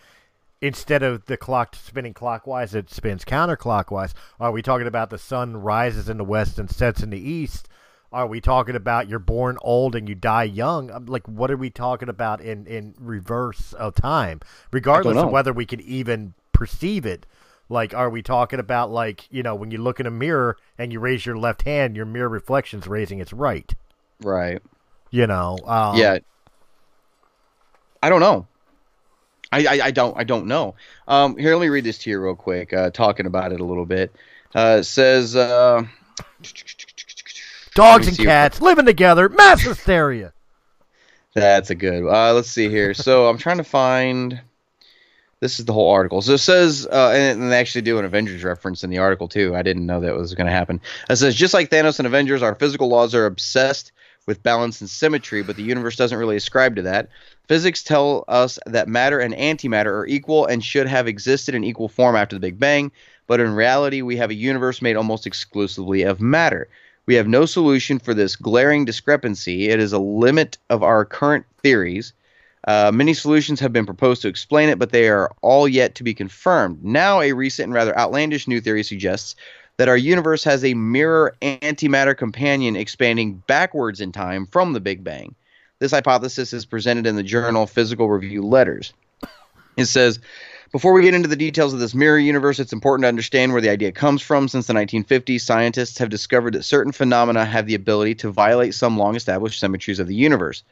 [0.61, 4.15] instead of the clock spinning clockwise, it spins counterclockwise?
[4.41, 7.69] Are we talking about the sun rises in the west and sets in the east?
[8.13, 10.91] Are we talking about you're born old and you die young?
[10.91, 14.41] Um, Like, what are we talking about in in reverse of time?
[14.71, 17.27] Regardless of whether we can even perceive it.
[17.73, 20.93] Like, are we talking about like you know when you look in a mirror and
[20.93, 23.75] you raise your left hand, your mirror reflection's raising its right?
[24.21, 24.63] Right.
[25.11, 25.59] You know?
[25.65, 26.19] Um, yeah.
[28.03, 28.47] I don't know.
[29.51, 30.75] I, I, I don't I don't know.
[31.09, 32.75] Um, here, let me read this to you real quick.
[32.75, 34.15] Uh, talking about it a little bit.
[34.55, 35.35] Uh, it says.
[35.35, 35.85] Uh,
[37.75, 40.35] Dogs and cats living together, mass hysteria.
[41.35, 42.07] That's a good.
[42.07, 42.93] Uh, let's see here.
[42.93, 44.43] So I'm trying to find.
[45.43, 46.23] This is the whole article.
[46.23, 49.57] So it says, uh, and, they actually do an Avengers reference in the article too.
[49.57, 50.81] I didn't know that was going to happen.
[51.11, 53.91] It says, just like Thanos and Avengers, our physical laws are obsessed
[54.27, 57.09] with balance and symmetry, but the universe doesn't really ascribe to that.
[57.49, 61.89] Physics tell us that matter and antimatter are equal and should have existed in equal
[61.89, 62.93] form after the Big Bang,
[63.27, 66.69] but in reality, we have a universe made almost exclusively of matter.
[67.07, 69.71] We have no solution for this glaring discrepancy.
[69.71, 72.13] It is a limit of our current theories.
[72.67, 76.05] Uh, many solutions have been proposed to explain it, but they are all yet to
[76.05, 76.83] be confirmed.
[76.85, 79.35] Now, a recent and rather outlandish new theory suggests
[79.79, 85.03] that our universe has a mirror antimatter companion expanding backwards in time from the Big
[85.03, 85.35] Bang.
[85.81, 88.93] This hypothesis is presented in the journal Physical Review Letters.
[89.77, 90.21] It says,
[90.71, 93.61] before we get into the details of this mirror universe, it's important to understand where
[93.61, 94.47] the idea comes from.
[94.47, 98.97] Since the 1950s, scientists have discovered that certain phenomena have the ability to violate some
[98.97, 100.63] long established symmetries of the universe.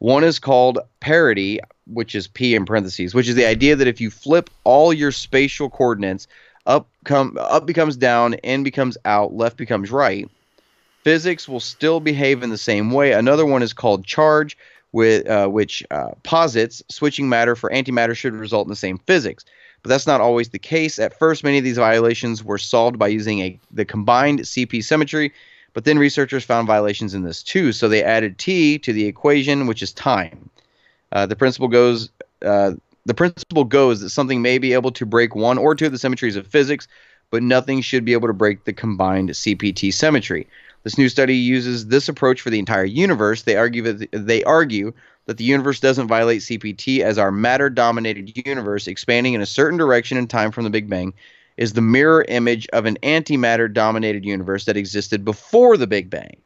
[0.00, 4.00] One is called parity, which is p in parentheses, which is the idea that if
[4.00, 6.26] you flip all your spatial coordinates,
[6.66, 10.28] up come up becomes down, in becomes out, left becomes right.
[11.04, 13.12] Physics will still behave in the same way.
[13.12, 14.56] Another one is called charge,
[14.92, 19.44] with uh, which uh, posits switching matter for antimatter should result in the same physics.
[19.82, 20.98] But that's not always the case.
[20.98, 25.32] At first, many of these violations were solved by using a the combined CP symmetry,
[25.72, 29.66] but then researchers found violations in this too, so they added t to the equation,
[29.66, 30.50] which is time.
[31.12, 32.10] Uh, the principle goes.
[32.44, 32.72] Uh,
[33.06, 35.98] the principle goes that something may be able to break one or two of the
[35.98, 36.86] symmetries of physics,
[37.30, 40.46] but nothing should be able to break the combined CPT symmetry.
[40.82, 43.42] This new study uses this approach for the entire universe.
[43.42, 44.92] They argue that they argue
[45.26, 50.18] that the universe doesn't violate CPT as our matter-dominated universe expanding in a certain direction
[50.18, 51.12] in time from the Big Bang
[51.60, 56.38] is the mirror image of an antimatter-dominated universe that existed before the Big Bang.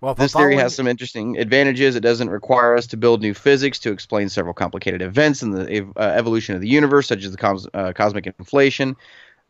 [0.00, 1.96] Well, This theory has some interesting advantages.
[1.96, 5.84] It doesn't require us to build new physics to explain several complicated events in the
[5.96, 8.94] uh, evolution of the universe, such as the cos- uh, cosmic inflation,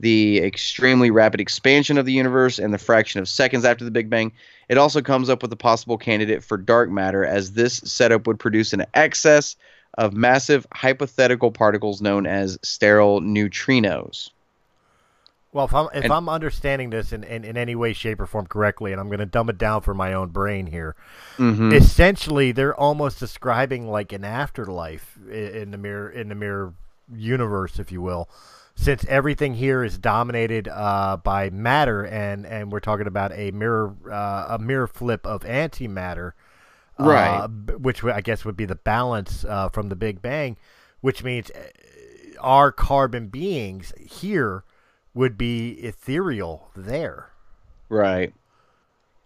[0.01, 4.09] the extremely rapid expansion of the universe, and the fraction of seconds after the Big
[4.09, 4.33] Bang.
[4.71, 8.39] It also comes up with a possible candidate for dark matter, as this setup would
[8.39, 9.55] produce an excess
[9.99, 14.31] of massive hypothetical particles known as sterile neutrinos.
[15.53, 18.27] Well, if I'm if And- I'm understanding this in, in, in any way, shape, or
[18.27, 20.97] form correctly, and I'm going to dumb it down for my own brain here,
[21.37, 21.73] Mm-hmm.
[21.73, 26.73] essentially they're almost describing like an afterlife in the mirror in the mirror
[27.15, 28.31] universe, if you will,
[28.75, 33.95] since everything here is dominated uh, by matter, and and we're talking about a mirror
[34.11, 36.33] uh, a mirror flip of antimatter,
[37.09, 37.47] Right.
[37.47, 40.57] b- which I guess would be the balance uh, from the Big Bang,
[41.01, 44.65] which means uh, our carbon beings here
[45.15, 47.31] would be ethereal there.
[47.89, 48.33] Right.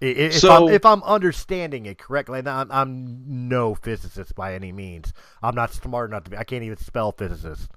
[0.00, 4.70] If, So- I'm, if I'm understanding it correctly, and I'm, I'm no physicist by any
[4.72, 5.12] means.
[5.42, 6.36] I'm not smart enough to be.
[6.36, 7.70] I can't even spell physicist.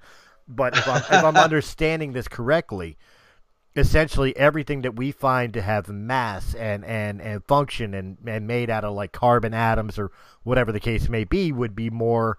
[0.47, 2.97] But if I'm, if I'm understanding this correctly,
[3.75, 8.69] essentially everything that we find to have mass and, and, and function and, and made
[8.69, 10.11] out of like carbon atoms or
[10.43, 12.37] whatever the case may be would be more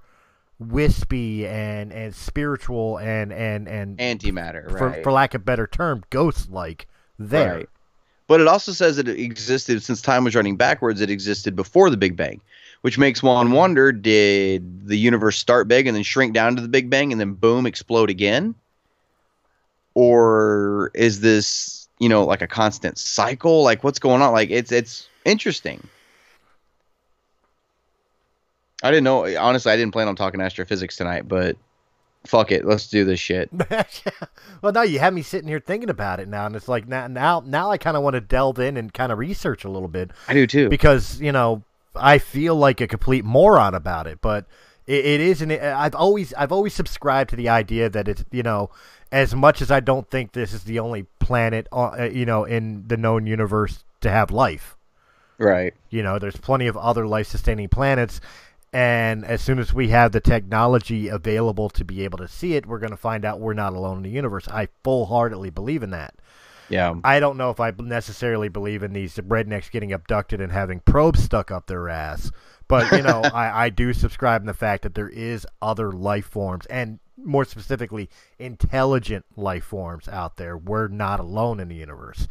[0.58, 4.70] wispy and, and spiritual and and and Antimatter.
[4.76, 5.02] for, Right.
[5.02, 6.86] for lack of a better term, ghost like
[7.18, 7.54] there.
[7.54, 7.68] Right.
[8.26, 11.00] But it also says that it existed since time was running backwards.
[11.00, 12.40] It existed before the Big Bang,
[12.82, 16.68] which makes one wonder: Did the universe start big and then shrink down to the
[16.68, 18.54] Big Bang and then boom, explode again?
[19.94, 23.62] Or is this, you know, like a constant cycle?
[23.62, 24.32] Like what's going on?
[24.32, 25.86] Like it's it's interesting.
[28.82, 29.26] I didn't know.
[29.38, 31.56] Honestly, I didn't plan on talking astrophysics tonight, but
[32.26, 33.50] fuck it, let's do this shit.
[34.62, 37.06] well, now you have me sitting here thinking about it now, and it's like now,
[37.06, 39.88] now, now I kind of want to delve in and kind of research a little
[39.88, 40.68] bit I do too.
[40.68, 41.62] because you know
[41.94, 44.46] I feel like a complete moron about it, but
[44.90, 45.50] it, it isn't.
[45.52, 48.70] I've always, I've always subscribed to the idea that it's you know,
[49.12, 52.88] as much as I don't think this is the only planet, uh, you know, in
[52.88, 54.76] the known universe to have life.
[55.40, 55.74] right.
[55.90, 58.20] You know, there's plenty of other life-sustaining planets,
[58.72, 62.66] and as soon as we have the technology available to be able to see it,
[62.66, 64.46] we're going to find out we're not alone in the universe.
[64.48, 66.14] I full-heartedly believe in that.
[66.68, 66.94] Yeah.
[67.02, 71.20] I don't know if I necessarily believe in these rednecks getting abducted and having probes
[71.20, 72.30] stuck up their ass,
[72.70, 76.26] but you know, I, I do subscribe in the fact that there is other life
[76.26, 80.56] forms, and more specifically, intelligent life forms out there.
[80.56, 82.26] We're not alone in the universe.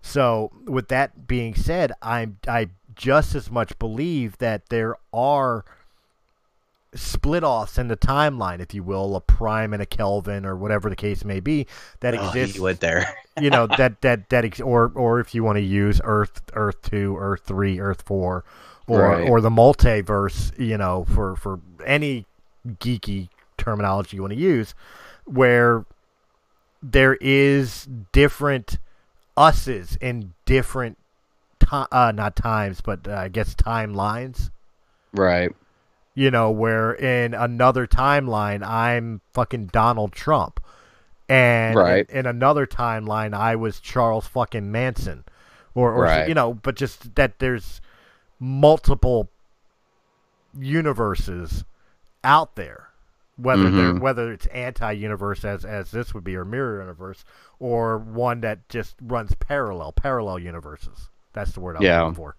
[0.00, 5.64] So, with that being said, I I just as much believe that there are
[6.94, 10.90] split offs in the timeline, if you will, a prime and a Kelvin or whatever
[10.90, 11.66] the case may be,
[12.00, 13.06] that Oh, exists he went there.
[13.40, 16.80] you know that that that ex- or or if you want to use Earth Earth
[16.82, 18.44] two, Earth three, Earth four,
[18.90, 19.28] or Right.
[19.28, 22.26] or the multiverse, you know, for for any
[22.66, 24.74] geeky terminology you want to use,
[25.24, 25.84] where
[26.82, 28.78] there is different
[29.36, 30.98] us's in different
[31.60, 34.50] ti- uh, not times, but uh, I guess timelines.
[35.12, 35.54] right.
[36.12, 40.58] You know, where in another timeline I'm fucking Donald Trump.
[41.28, 42.10] And Right.
[42.10, 45.24] in, in another timeline I was Charles fucking Manson.
[45.74, 46.28] Or, or Right.
[46.28, 47.80] you know, but just that there's
[48.40, 49.28] multiple
[50.58, 51.64] universes
[52.24, 52.88] out there.
[53.36, 54.00] Whether they're Mhm.
[54.00, 57.24] whether it's anti universe as as this would be or mirror universe
[57.58, 61.08] or one that just runs parallel, parallel universes.
[61.32, 62.00] That's the word I'm Yeah.
[62.02, 62.36] looking for.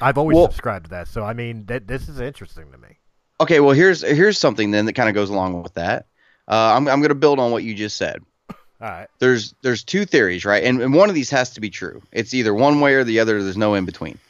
[0.00, 2.98] I've always Well- subscribed to that, so I mean that this is interesting to me.
[3.40, 6.06] Okay, well here's here's something then that kind of goes along with that.
[6.46, 8.22] Uh, I'm I'm going to build on what you just said.
[8.50, 9.08] All right.
[9.18, 10.62] There's there's two theories, right?
[10.62, 12.00] And, and one of these has to be true.
[12.12, 13.42] It's either one way or the other.
[13.42, 14.20] There's no in between.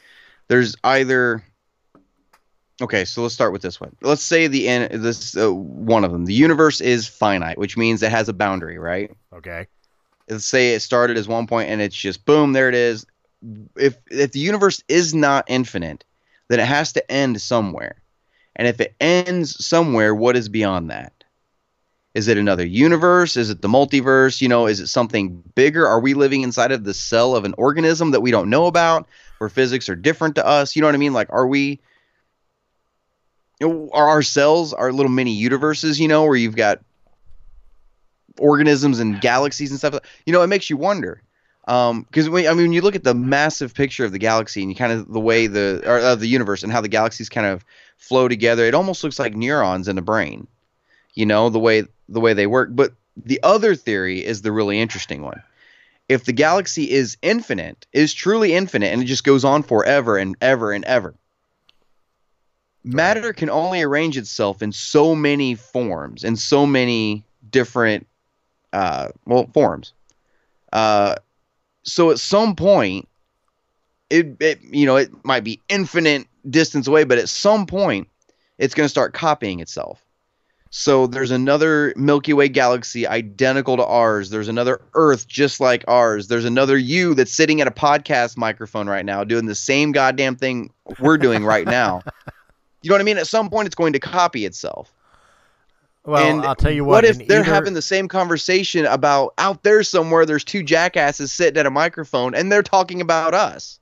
[0.49, 1.43] There's either
[2.81, 3.95] Okay, so let's start with this one.
[4.01, 6.25] Let's say the end this uh, one of them.
[6.25, 9.11] The universe is finite, which means it has a boundary, right?
[9.33, 9.67] Okay.
[10.29, 13.05] Let's say it started as one point and it's just boom, there it is.
[13.75, 16.05] If if the universe is not infinite,
[16.47, 18.01] then it has to end somewhere.
[18.55, 21.18] And if it ends somewhere, what is beyond that?
[22.15, 23.37] Is it another universe?
[23.37, 24.41] Is it the multiverse?
[24.41, 25.87] You know, is it something bigger?
[25.87, 29.07] Are we living inside of the cell of an organism that we don't know about,
[29.37, 30.75] where physics are different to us?
[30.75, 31.13] You know what I mean?
[31.13, 31.79] Like, are we?
[33.59, 35.99] You know, are our cells our little mini universes?
[35.99, 36.79] You know, where you've got
[38.39, 39.99] organisms and galaxies and stuff.
[40.25, 41.21] You know, it makes you wonder.
[41.65, 44.71] Because when I mean, when you look at the massive picture of the galaxy and
[44.71, 47.45] you kind of the way the or uh, the universe and how the galaxies kind
[47.45, 47.63] of
[47.97, 50.47] flow together, it almost looks like neurons in the brain.
[51.15, 52.69] You know, the way the way they work.
[52.71, 55.41] But the other theory is the really interesting one.
[56.07, 60.35] If the galaxy is infinite, is truly infinite, and it just goes on forever and
[60.41, 61.13] ever and ever,
[62.83, 68.07] matter can only arrange itself in so many forms, in so many different,
[68.73, 69.93] uh, well, forms.
[70.73, 71.15] Uh,
[71.83, 73.07] so at some point,
[74.09, 78.07] it, it you know it might be infinite distance away, but at some point,
[78.57, 80.03] it's going to start copying itself.
[80.71, 84.29] So there's another Milky Way galaxy identical to ours.
[84.29, 86.27] There's another Earth just like ours.
[86.27, 90.35] There's another you that's sitting at a podcast microphone right now doing the same goddamn
[90.35, 92.01] thing we're doing right now.
[92.81, 93.17] You know what I mean?
[93.17, 94.93] At some point, it's going to copy itself.
[96.05, 97.05] Well, and I'll tell you what what.
[97.05, 100.25] if they're either- having the same conversation about out there somewhere?
[100.25, 103.79] There's two jackasses sitting at a microphone, and they're talking about us.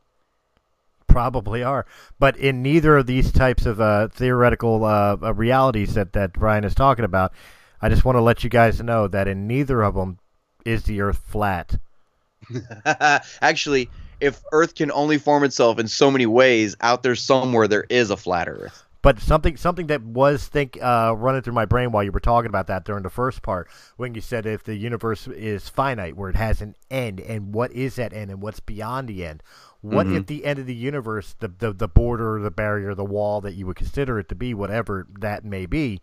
[1.17, 1.87] Probably are,
[2.19, 6.63] but in neither of these types of uh, theoretical uh, uh, realities that that Brian
[6.63, 7.33] is talking about,
[7.81, 10.19] I just want to let you guys know that in neither of them
[10.63, 11.75] is the Earth flat.
[13.41, 13.89] Actually,
[14.21, 18.11] if Earth can only form itself in so many ways, out there somewhere there is
[18.11, 18.83] a flat Earth.
[19.01, 22.49] But something something that was think uh, running through my brain while you were talking
[22.49, 26.29] about that during the first part, when you said if the universe is finite, where
[26.29, 29.41] it has an end, and what is that end, and what's beyond the end?
[29.81, 30.15] What Mhm.
[30.17, 33.53] if the end of the universe, the, the the border, the barrier, the wall that
[33.53, 36.01] you would consider it to be, whatever that may be,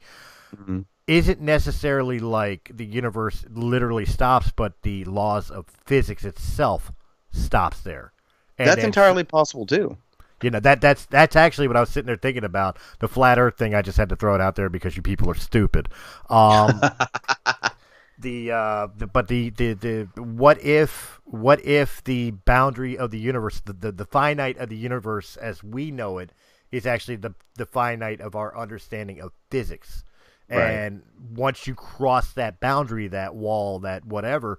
[0.57, 0.85] Mhm.
[1.07, 6.93] isn't necessarily like the universe literally stops, but the laws of physics itself
[7.33, 8.12] stops there.
[8.59, 9.97] And That's entirely possible too.
[10.43, 13.39] you know that that's that's actually what I was sitting there thinking about the flat
[13.39, 13.75] Earth thing.
[13.75, 15.89] I just had to throw it out there because you people are stupid.
[16.31, 16.81] Um,
[18.19, 23.19] the, uh, the but the, the the what if what if the boundary of the
[23.19, 26.31] universe, the, the the finite of the universe as we know it,
[26.71, 30.05] is actually the the finite of our understanding of physics.
[30.49, 30.61] Right.
[30.61, 31.03] And
[31.35, 34.59] once you cross that boundary, that wall, that whatever,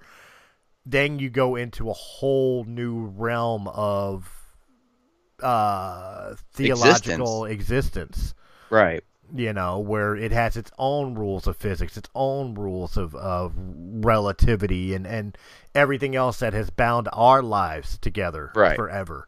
[0.86, 4.30] then you go into a whole new realm of
[5.42, 8.34] uh, theological existence.
[8.70, 9.04] Right.
[9.34, 13.54] You know, where it has its own rules of physics, its own rules of, of
[13.58, 15.38] relativity, and, and
[15.74, 18.76] everything else that has bound our lives together Right.
[18.76, 19.28] forever.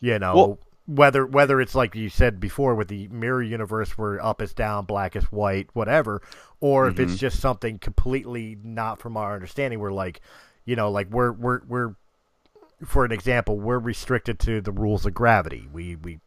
[0.00, 4.22] You know, Well- whether whether it's like you said before with the mirror universe where
[4.22, 6.20] up is down, black is white, whatever,
[6.60, 7.04] or if Mm-hmm.
[7.04, 10.20] it's just something completely not from our understanding, we're like,
[10.66, 11.94] you know, like we're we're we're
[12.84, 15.66] for an example, we're restricted to the rules of gravity.
[15.72, 16.20] We we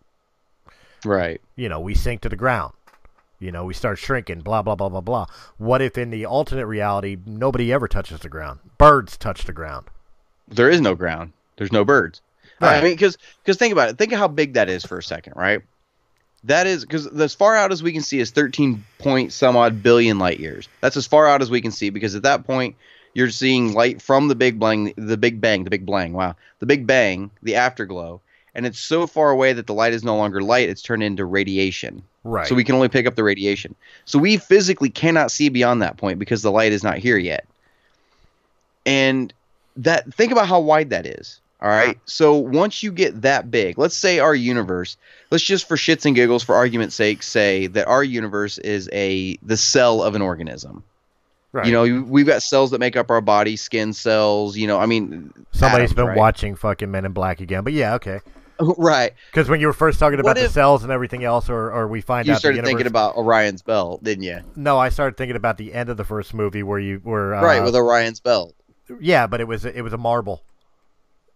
[1.06, 1.40] Right.
[1.56, 2.74] you know, we sink to the ground.
[3.40, 5.26] You know, we start shrinking, blah blah blah blah blah.
[5.58, 8.60] What if in the alternate reality nobody ever touches the ground?
[8.78, 9.88] Birds touch the ground.
[10.48, 11.34] There is no ground.
[11.58, 12.22] There's no birds.
[12.60, 12.84] I Right.
[12.84, 13.18] mean, because
[13.58, 13.98] think about it.
[13.98, 15.62] Think of how big that is for a second, right?
[16.44, 19.84] That is because as far out as we can see is 13 point some odd
[19.84, 20.68] billion light years.
[20.82, 22.76] That's as far out as we can see because at that point
[23.14, 26.14] you're seeing light from the big bang, the big bang, the big bang.
[26.14, 28.22] Wow, the big bang, the afterglow,
[28.58, 30.68] and it's so far away that the light is no longer light.
[30.68, 32.02] It's turned into radiation.
[32.24, 32.48] Right.
[32.48, 33.76] So we can only pick up the radiation.
[34.06, 37.46] So we physically cannot see beyond that point because the light is not here yet.
[38.86, 39.32] And
[39.78, 41.40] that think about how wide that is.
[41.62, 42.00] All right.
[42.06, 44.98] So once you get that big, let's say our universe,
[45.32, 49.38] let's just for shits and giggles, for argument's sake, say that our universe is a
[49.44, 50.84] the cell of an organism.
[51.52, 51.66] right.
[51.66, 54.58] You know, we've got cells that make up our body, skin cells.
[54.58, 56.18] You know, I mean, somebody's atoms, been right?
[56.18, 58.20] watching fucking Men in Black again, but yeah, okay.
[58.78, 59.14] right.
[59.32, 61.88] Because when you were first talking about What the cells and everything else, or, or
[61.88, 64.40] we find You out the started universe, thinking about Orion's belt, didn't you?
[64.56, 67.42] no, I started thinking about the end of the first movie where you were uh,
[67.44, 68.56] right, with Orion's belt.
[69.00, 70.44] yeah, but it was it was a marble.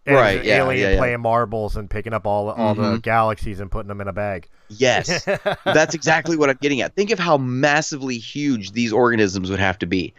[0.04, 0.98] And Right, an yeah, alien yeah, yeah.
[0.98, 3.02] playing marbles and picking up all all the Mhm.
[3.02, 4.48] galaxies and putting them in a bag.
[4.68, 5.24] Yes.
[5.64, 6.96] That's exactly what I'm getting at.
[6.96, 10.12] Think of how massively huge these organisms would have to be.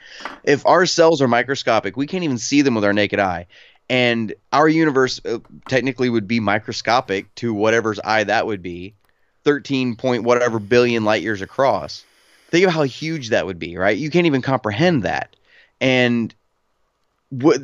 [0.45, 3.47] If our cells are microscopic, we can't even see them with our naked eye.
[3.90, 8.96] And our universe uh, technically would be microscopic to whatever's eye that would be.
[9.44, 12.06] 13 point whatever billion light years across.
[12.50, 13.98] Think of how huge that would be, right?
[13.98, 15.36] You can't even comprehend that.
[15.82, 16.34] And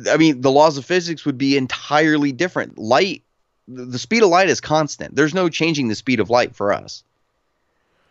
[0.08, 2.76] I mean, the laws of physics would be entirely different.
[2.76, 3.22] Light,
[3.68, 5.14] the speed of light is constant.
[5.14, 7.04] There's no changing the speed of light for us.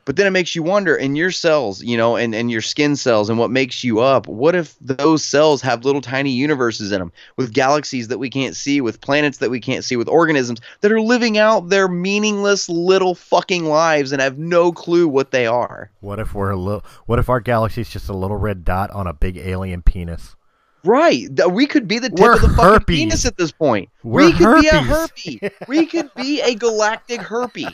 [0.09, 2.95] But then it makes you wonder in your cells, you know, and, and your skin
[2.95, 6.97] cells and what makes you up, what if those cells have little tiny universes in
[6.97, 10.61] them with galaxies that we can't see, with planets that we can't see, with organisms
[10.81, 15.45] that are living out their meaningless little fucking lives and have no clue what they
[15.45, 15.91] are?
[15.99, 16.83] What if we're a little?
[17.05, 20.35] What if our galaxy's just a little red dot on a big alien penis?
[20.83, 21.27] Right.
[21.49, 23.89] We could be the tip We're of the fucking penis at this point.
[24.03, 25.39] We're we could be a herpes.
[25.39, 25.67] herpy.
[25.67, 27.73] we could be a galactic herpy.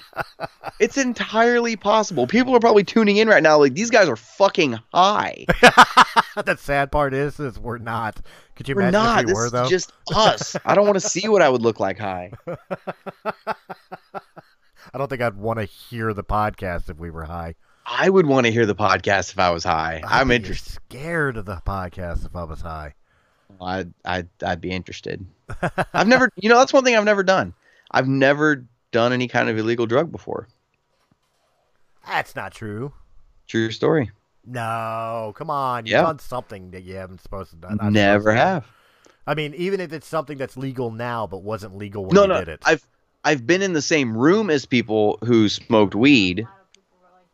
[0.80, 2.26] It's entirely possible.
[2.28, 5.45] People are probably tuning in right now like these guys are fucking high.
[6.45, 8.20] the sad part is, is we're not.
[8.56, 9.20] Could you We're imagine not.
[9.20, 9.70] if we This were though?
[9.70, 10.56] just us.
[10.66, 12.32] I don't want to see what I would look like high.
[14.93, 17.56] I don't think I'd want to hear the podcast if we were high.
[17.86, 20.02] I would want to hear the podcast if I was high.
[20.06, 20.74] I'm be interested.
[20.90, 22.94] Scared of the podcast if I was high.
[23.62, 25.26] I'd, I'd I'd be interested.
[25.94, 27.54] I've never, you know, that's one thing I've never done.
[27.92, 30.48] I've never done any kind of illegal drug before.
[32.06, 32.94] That's not true.
[33.48, 34.12] True story.
[34.46, 35.86] No, come on.
[35.86, 36.02] You've Yeah.
[36.04, 37.76] done something that you haven't supposed to.
[37.76, 38.38] Not Never to.
[38.40, 38.68] have.
[39.28, 42.28] I mean, even if it's something that's legal now but wasn't legal when no, you
[42.28, 42.40] no.
[42.40, 42.62] did it.
[42.66, 42.86] I've
[43.24, 46.48] I've been in the same room as people who smoked weed,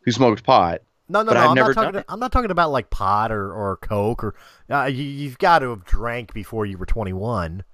[0.04, 0.82] who smoked pot.
[1.08, 1.40] no, no, no.
[1.40, 2.04] I'm not talking.
[2.08, 4.34] I'm not talking about like pot or, or coke or.
[4.70, 7.64] Uh, you, you've got to have drank before you were 21.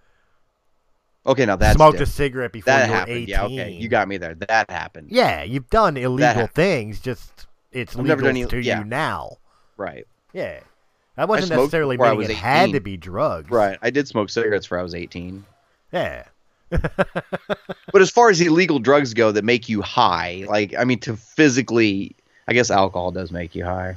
[1.26, 3.16] Okay, now that's smoked a cigarette before that you were happened.
[3.16, 3.28] 18.
[3.28, 4.34] Yeah, okay, you got me there.
[4.34, 5.08] That happened.
[5.10, 7.00] Yeah, you've done illegal things.
[7.00, 8.78] Just it's I've legal never done any- to yeah.
[8.78, 9.36] you now.
[9.76, 10.60] Right, Yeah,
[11.16, 13.48] that wasn't necessarily before I was it had to be drugs.
[13.50, 13.78] right.
[13.82, 15.44] I did smoke cigarettes before I was eighteen.
[15.92, 16.24] Yeah.
[17.92, 21.16] But as far as illegal drugs go that make you high, like I mean, to
[21.16, 22.14] physically,
[22.48, 23.96] I guess alcohol does make you high.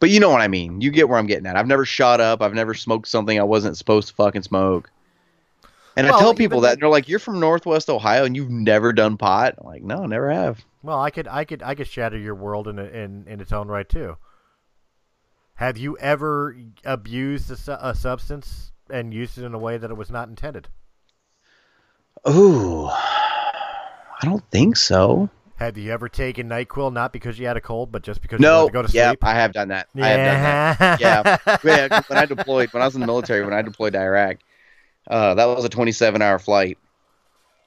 [0.00, 0.80] But you know what I mean.
[0.80, 1.56] You get where I'm getting at.
[1.56, 2.40] I've never shot up.
[2.40, 4.90] I've never smoked something I wasn't supposed to fucking smoke.
[5.96, 8.50] And Well, I tell people that and they're like, "You're from Northwest Ohio and you've
[8.50, 10.64] never done pot." I'm like, no, never have.
[10.82, 13.52] Well, I could, I could, I could shatter your world in a, in in its
[13.52, 14.16] own right too.
[15.56, 19.90] Have you ever abused a, su- a substance and used it in a way that
[19.90, 20.68] it was not intended?
[22.26, 25.28] Ooh, I don't think so.
[25.62, 28.46] Have you ever taken Nyquil not because you had a cold, but just because you
[28.48, 29.24] wanted to go to yeah, sleep?
[29.24, 29.86] I have done that.
[29.94, 31.00] I have done that.
[31.00, 31.38] yeah.
[31.40, 32.02] Yeah, yeah.
[32.08, 34.38] When I deployed, when I was in the military, when I deployed to Iraq,
[35.08, 36.78] uh, that was a 27-hour flight.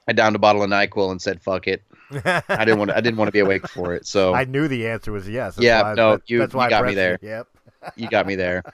[0.06, 1.82] I downed a bottle of Nyquil and said, "Fuck it."
[2.12, 2.90] I didn't want.
[2.90, 4.06] To, I didn't want to be awake for it.
[4.06, 5.56] So I knew the answer was yes.
[5.56, 7.18] That's Yeah, I- no, you- that's why you got me there.
[7.22, 7.48] Yep.
[7.96, 8.62] you got me there.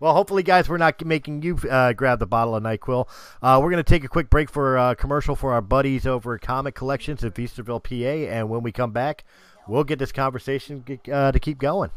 [0.00, 3.08] Well, hopefully, guys, we're not making you uh, grab the bottle of NyQuil.
[3.42, 6.34] Uh, we're going to take a quick break for a commercial for our buddies over
[6.34, 8.32] at Comic Collections in Feasterville, PA.
[8.32, 9.24] And when we come back,
[9.66, 11.90] we'll get this conversation uh, to keep going.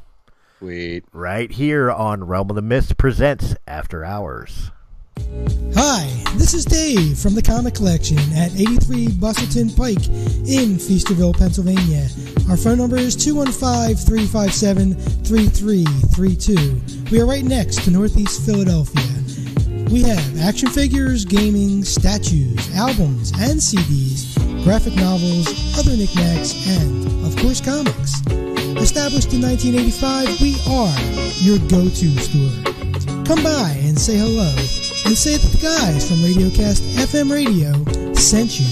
[0.60, 1.06] Sweet.
[1.12, 4.72] Right here on Realm of the Mist presents After Hours.
[5.18, 10.07] Hi, this is Dave from the Comic Collection at 83 Bustleton Pike
[10.47, 12.07] in Feasterville, Pennsylvania.
[12.49, 14.93] Our phone number is 215 357
[15.26, 17.12] 3332.
[17.12, 19.03] We are right next to Northeast Philadelphia.
[19.91, 25.47] We have action figures, gaming, statues, albums, and CDs, graphic novels,
[25.78, 28.22] other knickknacks, and, of course, comics.
[28.80, 30.95] Established in 1985, we are
[31.41, 32.74] your go to store.
[33.26, 37.72] Come by and say hello and say that the guys from RadioCast FM Radio
[38.14, 38.68] sent you.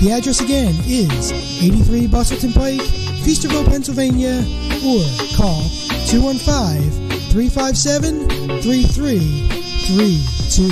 [0.00, 1.30] The address again is
[1.62, 2.80] 83 Bustleton Pike,
[3.22, 4.44] Feasterville, Pennsylvania,
[4.84, 5.04] or
[5.36, 5.62] call
[6.08, 6.90] 215
[7.30, 8.28] 357
[8.62, 10.68] 3332.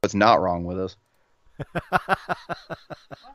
[0.00, 0.96] What's not wrong with us?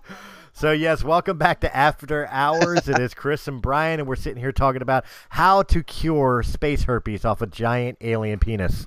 [0.56, 2.88] So, yes, welcome back to After Hours.
[2.88, 6.84] it is Chris and Brian, and we're sitting here talking about how to cure space
[6.84, 8.86] herpes off a giant alien penis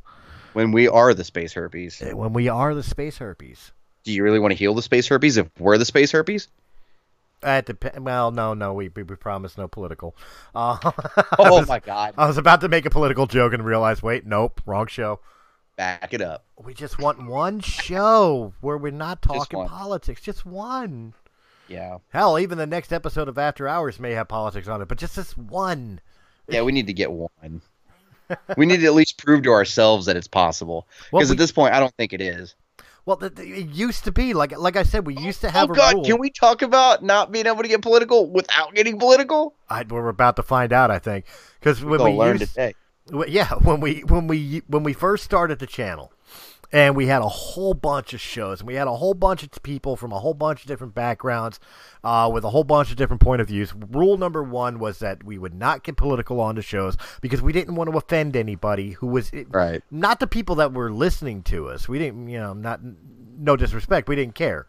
[0.52, 3.72] When we are the space herpes, when we are the space herpes.
[4.04, 6.48] do you really want to heal the space herpes if we're the space herpes?
[7.42, 10.16] At the well, no, no, we we, we promise no political.
[10.54, 10.78] Uh,
[11.38, 12.14] Oh my God!
[12.16, 15.20] I was about to make a political joke and realized, wait, nope, wrong show.
[15.76, 16.44] Back it up.
[16.64, 19.68] We just want one show where we're not talking one.
[19.68, 20.22] politics.
[20.22, 21.12] Just one.
[21.68, 24.98] Yeah, Hell, even the next episode of After Hours may have politics on it, but
[24.98, 26.00] just this one.
[26.48, 26.62] yeah.
[26.62, 27.60] We need to get one.
[28.56, 30.86] we need to at least prove to ourselves that it's possible.
[31.10, 32.54] Because we- at this point, I don't think it is.
[33.04, 33.38] Well, it
[33.68, 35.94] used to be like like I said, we used to have oh God!
[35.94, 36.04] rule.
[36.04, 39.54] Can we talk about not being able to get political without getting political?
[39.70, 41.24] I, we're about to find out, I think,
[41.60, 42.74] because when We'll learn used, today.
[43.12, 46.12] Well, yeah, when we when we when we first started the channel,
[46.72, 49.50] and we had a whole bunch of shows and we had a whole bunch of
[49.62, 51.60] people from a whole bunch of different backgrounds
[52.04, 53.72] uh, with a whole bunch of different point of views.
[53.74, 57.52] Rule number one was that we would not get political on the shows because we
[57.52, 59.82] didn't want to offend anybody who was Right.
[59.90, 61.88] not the people that were listening to us.
[61.88, 62.80] We didn't you know not
[63.38, 64.08] no disrespect.
[64.08, 64.66] We didn't care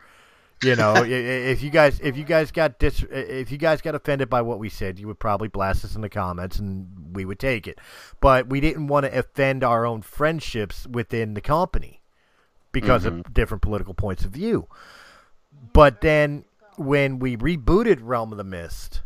[0.64, 4.30] you know if you guys if you guys got dis if you guys got offended
[4.30, 7.40] by what we said you would probably blast us in the comments and we would
[7.40, 7.80] take it.
[8.20, 12.02] But we didn't want to offend our own friendships within the company
[12.72, 14.68] because of different political points of view.
[15.74, 16.46] But then
[16.76, 19.02] when we rebooted realm of the mist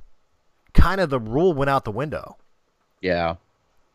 [0.73, 2.37] kind of the rule went out the window.
[3.01, 3.35] Yeah.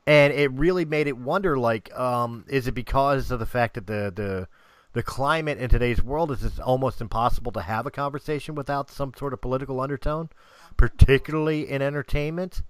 [0.07, 3.87] and it really made it wonder like um, is it because of the fact that
[3.87, 4.49] the the
[4.97, 9.13] the climate in today's world is it's almost impossible to have a conversation without some
[9.19, 10.31] sort of political undertone
[10.79, 12.63] particularly in entertainment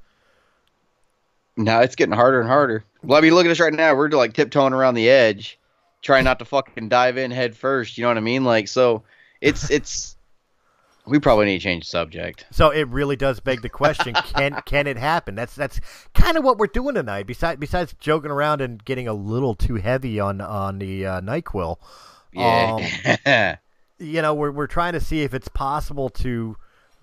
[1.57, 2.85] Now it's getting harder and harder.
[3.03, 3.95] Well, I mean, look at us right now.
[3.95, 5.59] We're like tiptoeing around the edge,
[6.03, 7.97] trying not to fucking dive in head first.
[7.97, 8.45] You know what I mean?
[8.45, 9.05] Like, so
[9.41, 10.17] it's it's.
[11.07, 12.47] We probably need to change the subject.
[12.51, 15.81] so it really does beg the question can can it happen that's that's
[16.15, 19.77] kind of what we're doing tonight besides besides joking around and getting a little too
[19.77, 21.77] heavy on on the uh, nyquil
[22.37, 22.83] um,
[23.27, 23.57] Yeah.
[23.99, 26.57] you know, we're we're trying to see if it's possible to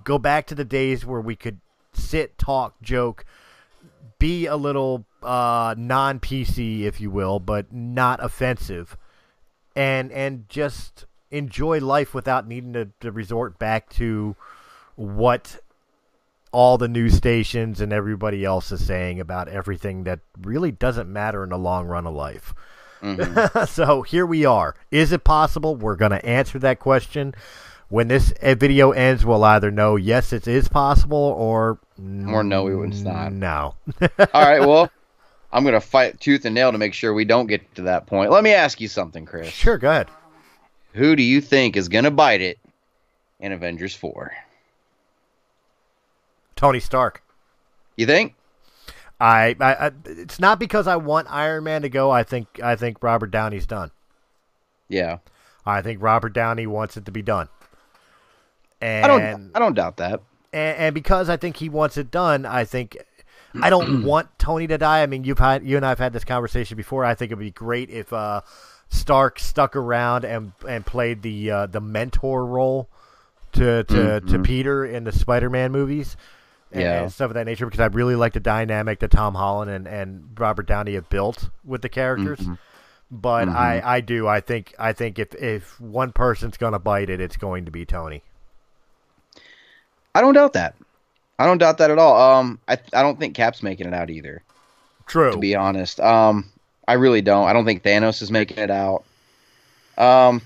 [0.04, 1.60] go back to the days where we could
[1.94, 3.26] sit, talk, joke,
[4.20, 8.98] be a little uh, non PC, if you will, but not offensive,
[9.76, 14.36] and and just enjoy life without needing to, to resort back to
[14.96, 15.60] what
[16.52, 21.44] all the news stations and everybody else is saying about everything that really doesn't matter
[21.44, 22.54] in the long run of life.
[23.68, 24.76] so here we are.
[24.92, 25.76] Is it possible?
[25.76, 27.36] We're going to answer that question.
[27.90, 31.78] When this uh, video ends, we'll either know yes, it is possible, or
[32.28, 33.32] Or no, we would not.
[33.34, 33.76] No.
[34.02, 34.62] All right.
[34.62, 34.90] Well,
[35.52, 38.32] I'm gonna fight tooth and nail to make sure we don't get to that point.
[38.32, 39.50] Let me ask you something, Chris.
[39.50, 40.08] sure, go ahead.
[40.94, 42.58] Who do you think is gonna bite it
[43.40, 44.32] in Avengers Four?
[46.56, 47.22] Tony Stark.
[47.96, 48.34] You think?
[49.24, 52.12] I, I, I, it's not because I want Iron Man to go.
[52.12, 53.92] I think, I think Robert Downey's done.
[54.90, 55.20] Yeah.
[55.66, 57.48] I think Robert Downey wants it to be done.
[58.82, 59.52] And I don't.
[59.56, 60.22] I don't doubt that.
[60.52, 62.98] and, and because I think he wants it done, I think
[63.62, 65.04] I don't want Tony to die.
[65.04, 67.06] I mean, you've had you and I've had this conversation before.
[67.06, 68.42] I think it'd be great if uh,
[68.90, 72.90] Stark stuck around and and played the uh, the mentor role
[73.54, 76.18] to to, to Peter in the Spider-Man movies.
[76.74, 77.02] And, Yeah.
[77.04, 79.88] and stuff of that nature because I really like the dynamic that Tom Holland and,
[79.88, 82.42] and Robert Downey have built with the characters.
[83.12, 87.22] But I, I do I think I think if if one person's gonna bite it,
[87.22, 88.24] it's going to be Tony.
[90.16, 90.76] I don't doubt that.
[91.40, 92.20] I don't doubt that at all.
[92.40, 94.42] Um, I I don't think Cap's making it out either.
[95.06, 95.32] True.
[95.32, 96.52] To be honest, um,
[96.88, 97.48] I really don't.
[97.48, 99.04] I don't think Thanos is making it out.
[99.98, 100.42] Um,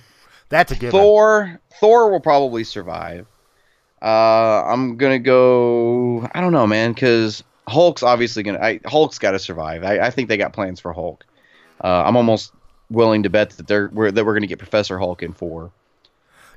[0.50, 0.92] That's a given.
[0.92, 3.28] Thor Thor will probably survive.
[4.02, 6.30] Uh, I'm gonna go.
[6.34, 8.60] I don't know, man, because Hulk's obviously gonna.
[8.60, 9.84] I, Hulk's got to survive.
[9.84, 11.26] I, I think they got plans for Hulk.
[11.84, 12.54] Uh, I'm almost
[12.90, 15.72] willing to bet that they're we're, that we're gonna get Professor Hulk in four.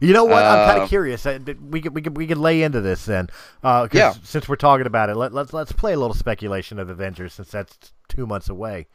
[0.03, 0.43] You know what?
[0.43, 1.27] I'm kind Uh, of curious.
[1.27, 1.39] Uh,
[1.71, 3.29] We could we could we could lay into this then.
[3.63, 4.15] Uh, Yeah.
[4.23, 7.51] Since we're talking about it, let, let's let's play a little speculation of Avengers since
[7.51, 8.87] that's two months away.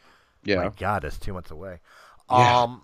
[0.43, 0.57] Yeah.
[0.63, 1.79] My God, that's two months away.
[2.31, 2.61] Yeah.
[2.61, 2.81] Um,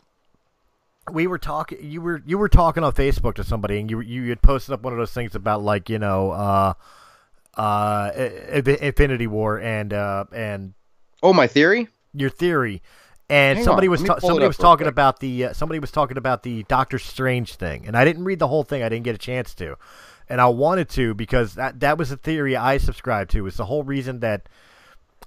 [1.12, 1.80] we were talking.
[1.82, 4.82] You were you were talking on Facebook to somebody, and you you had posted up
[4.84, 6.74] one of those things about like you know, uh,
[7.56, 8.12] uh,
[8.54, 10.74] Infinity War and uh and
[11.24, 11.88] Oh, my theory.
[12.14, 12.82] your theory.
[13.30, 14.92] And Hang somebody on, was ta- somebody was talking quick.
[14.92, 18.40] about the uh, somebody was talking about the Doctor Strange thing, and I didn't read
[18.40, 18.84] the whole thing.
[18.84, 19.78] I didn't get a chance to,
[20.28, 23.48] and I wanted to because that that was a theory I subscribed to.
[23.48, 24.50] It's the whole reason that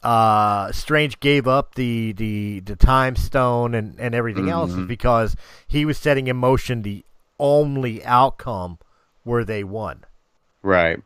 [0.03, 4.83] uh, Strange gave up the the the Time Stone and and everything else Mm-hmm.
[4.83, 5.37] is because
[5.67, 7.05] he was setting in motion the
[7.39, 8.79] only outcome
[9.23, 10.05] where they won.
[10.63, 11.01] Right.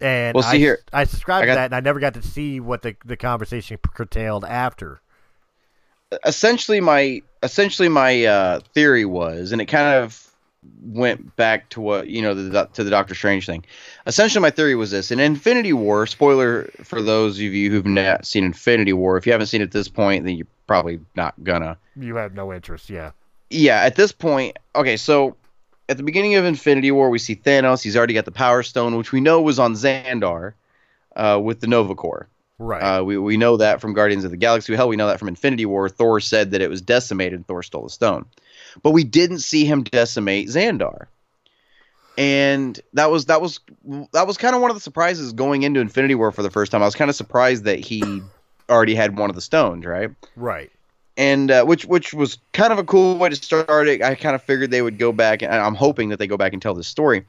[0.00, 0.78] And Well, see I, here.
[0.92, 3.16] I subscribed I got- to that, and I never got to see what the the
[3.16, 5.00] conversation curtailed after.
[6.24, 10.33] essentially my essentially my uh, theory was, and it kind of
[10.82, 13.64] went back to what you know the, to the Doctor Strange thing.
[14.06, 18.26] Essentially, my theory was this: in Infinity War, spoiler for those of you who've not
[18.26, 21.34] seen Infinity War, if you haven't seen it at this point, then you're probably not
[21.42, 21.76] gonna.
[21.96, 23.12] You have no interest, yeah.
[23.50, 25.36] Yeah, at this point, okay, so
[25.88, 27.82] at the beginning of Infinity War, we see Thanos.
[27.82, 30.54] He's already got the Power Stone, which we know was on Xandar
[31.14, 32.28] uh, with the Nova Corps.
[32.58, 32.80] Right.
[32.80, 34.74] Uh, we, we know that from Guardians of the Galaxy.
[34.74, 35.88] Hell, we know that from Infinity War.
[35.88, 38.26] Thor said that it was decimated and Thor stole the stone.
[38.82, 41.06] But we didn't see him decimate Xandar.
[42.16, 43.60] And that was that was
[44.12, 46.70] that was kind of one of the surprises going into Infinity War for the first
[46.70, 46.82] time.
[46.82, 48.22] I was kind of surprised that he
[48.70, 50.10] already had one of the stones, right?
[50.36, 50.70] right.
[51.16, 54.00] and uh, which which was kind of a cool way to start it.
[54.00, 56.52] I kind of figured they would go back, and I'm hoping that they go back
[56.52, 57.24] and tell this story.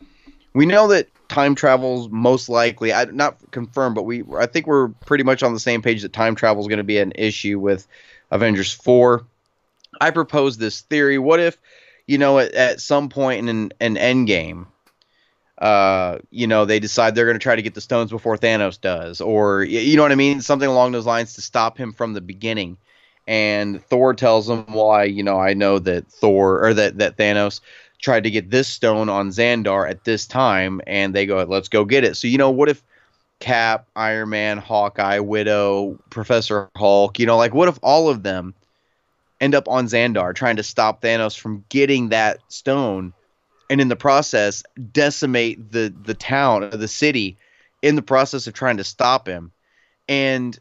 [0.54, 4.90] We know that time travel's most likely, I not confirmed, but we I think we're
[4.90, 7.60] pretty much on the same page that time travel is going to be an issue
[7.60, 7.88] with
[8.30, 9.26] Avengers four.
[10.02, 11.58] I propose this theory: What if,
[12.08, 14.68] you know, at, at some point in an, end game,
[15.58, 18.80] uh, you know, they decide they're going to try to get the stones before Thanos
[18.80, 22.14] does, or you know what I mean, something along those lines to stop him from
[22.14, 22.78] the beginning.
[23.28, 27.62] And Thor tells him, "Why, you know, I know that Thor or that that Thanos
[28.00, 31.86] tried to get this stone on Xandar at this time," and they go, "Let's go
[31.86, 32.84] get it." So you know, what if
[33.40, 38.54] Cap, Iron Man, Hawkeye, Widow, Professor Hulk, you know, like what if all of them
[39.42, 43.14] end up on Xandar trying to stop Thanos from getting that stone?
[43.70, 47.38] and in the process decimate the the town or the city
[47.82, 49.52] in the process of trying to stop him.
[50.08, 50.58] And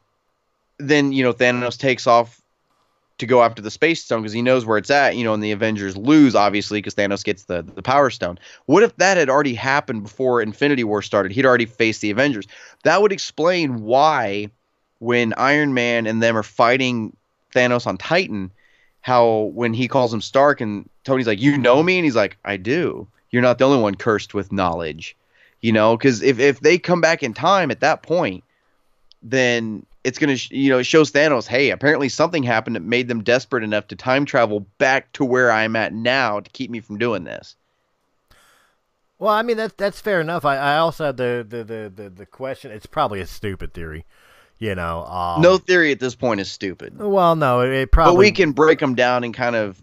[0.79, 2.41] then you know Thanos takes off
[3.18, 5.43] to go after the space stone because he knows where it's at you know and
[5.43, 8.39] the Avengers lose obviously because Thanos gets the the power stone.
[8.66, 11.33] What if that had already happened before Infinity War started?
[11.33, 12.47] He'd already faced the Avengers.
[12.85, 14.51] That would explain why
[14.99, 17.14] when Iron Man and them are fighting
[17.55, 18.51] Thanos on Titan
[19.05, 22.38] how when he calls him Stark and Tony's like, "You know me," and he's like,
[22.42, 25.14] "I do." You're not the only one cursed with knowledge,
[25.61, 25.94] you know.
[25.94, 28.44] Because if if they come back in time at that point,
[29.22, 33.09] then it's gonna sh- you know it shows Thanos, hey, apparently something happened that made
[33.09, 36.80] them desperate enough to time travel back to where I'm at now to keep me
[36.80, 37.57] from doing this.
[39.18, 40.46] Well, I mean that's that's fair enough.
[40.46, 42.72] I, I also had the, the, the, the, the question.
[42.72, 44.07] It's probably a stupid theory,
[44.59, 45.05] you know.
[45.05, 48.52] Um, no theory at this point is stupid, Well, no, it, it but we can
[48.52, 49.82] break them down and kind of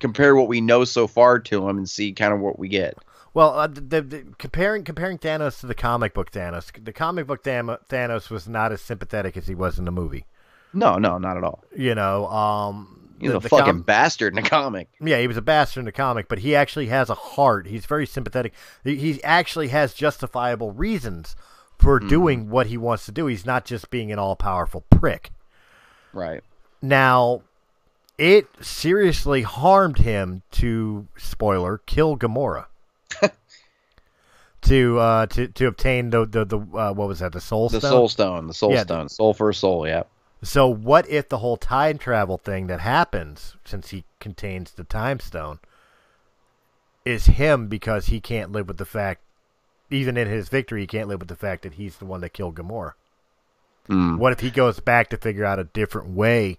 [0.00, 2.96] compare what we know so far to them and see kind of what we get.
[3.34, 7.42] Well, uh, the, the, comparing comparing Thanos to the comic book Thanos, the comic book
[7.42, 10.26] Thanos was not as sympathetic as he was in the movie.
[10.74, 11.64] No, no, not at all.
[11.74, 14.88] You know, um, He's the- a the fucking com- bastard in the comic.
[15.00, 17.66] Yeah, he was a bastard in the comic, but he actually has a heart.
[17.68, 18.52] He's very sympathetic.
[18.84, 21.36] He, he actually has justifiable reasons
[21.82, 22.08] for Mm-hmm.
[22.08, 23.26] doing what he wants to do.
[23.26, 25.30] He's not just being an all powerful prick.
[26.12, 26.42] Right.
[26.80, 27.42] Now,
[28.18, 32.66] it seriously harmed him to spoiler kill Gamora.
[34.62, 37.80] to uh to to obtain the the, the uh, what was that the soul stone?
[37.80, 37.90] The stone?
[37.90, 38.46] soul stone.
[38.46, 38.82] The soul Yeah.
[38.82, 39.08] stone.
[39.08, 40.04] Soul for a soul, yeah.
[40.42, 45.20] So what if the whole time travel thing that happens since he contains the time
[45.20, 45.58] stone
[47.04, 49.22] is him because he can't live with the fact
[49.94, 52.32] even in his victory he can't live with the fact that he's the one that
[52.32, 52.92] killed Gamora.
[53.86, 54.16] Hmm.
[54.18, 56.58] What if he goes back to figure out a different way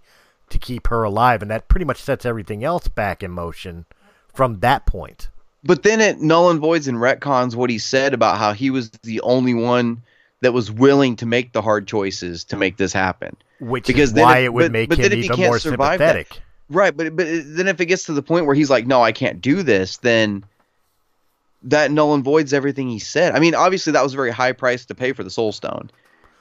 [0.50, 3.86] to keep her alive and that pretty much sets everything else back in motion
[4.34, 5.30] from that point.
[5.64, 8.90] But then it null and voids and retcons what he said about how he was
[9.04, 10.04] the only one
[10.42, 13.38] that was willing to make the hard choices to make this happen.
[13.62, 16.16] Which Because is why if- it would but- make but him even more survive that-
[16.16, 16.42] sympathetic.
[16.70, 19.12] Right, but but then if it gets to the point where he's like, "No, I
[19.12, 20.44] can't do this," then
[21.64, 23.34] that null and voids everything he said.
[23.36, 25.90] I mean, obviously that was a very high price to pay for the Soul Stone,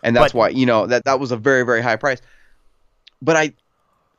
[0.02, 2.20] and that's But- why you know that that was a very very high price.
[3.20, 3.52] But I,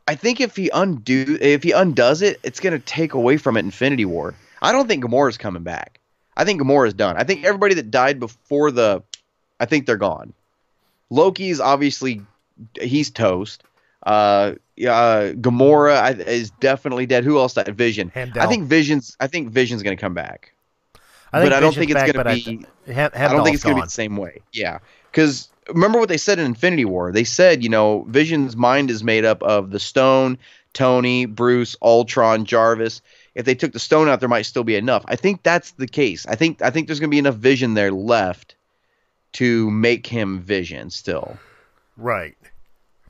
[0.08, 3.62] I think if he undo if he undoes it, it's gonna take away from it
[3.62, 4.34] Infinity War.
[4.62, 6.00] I don't think Gamora's coming back.
[6.38, 7.18] I think Gamora's done.
[7.18, 9.04] I think everybody that died before the,
[9.60, 10.34] I think they're gone.
[11.10, 12.22] Loki's obviously
[12.82, 13.64] he's toast.
[14.06, 17.24] Uh, uh, Gamora is definitely dead.
[17.24, 17.68] Who else died?
[17.76, 18.10] Vision.
[18.14, 18.42] Heimdall.
[18.42, 19.16] I think Vision's.
[19.20, 20.53] I think Vision's gonna come back.
[21.34, 22.98] I think but I don't think it's back, gonna but I- be- I don't think
[22.98, 24.40] it's Heimdall's gonna be the same way.
[24.52, 24.80] Yeah,
[25.12, 27.12] because remember what they said in Infinity War?
[27.12, 30.38] They said, you know, Vision's mind is made up of the Stone,
[30.74, 33.02] Tony, Bruce, Ultron, Jarvis.
[33.36, 35.04] If they took the Stone out, there might still be enough.
[35.08, 36.26] I think that's the case.
[36.28, 38.56] I think I think there's gonna be enough Vision there left
[39.34, 41.38] to make him Vision still.
[41.98, 42.36] Right.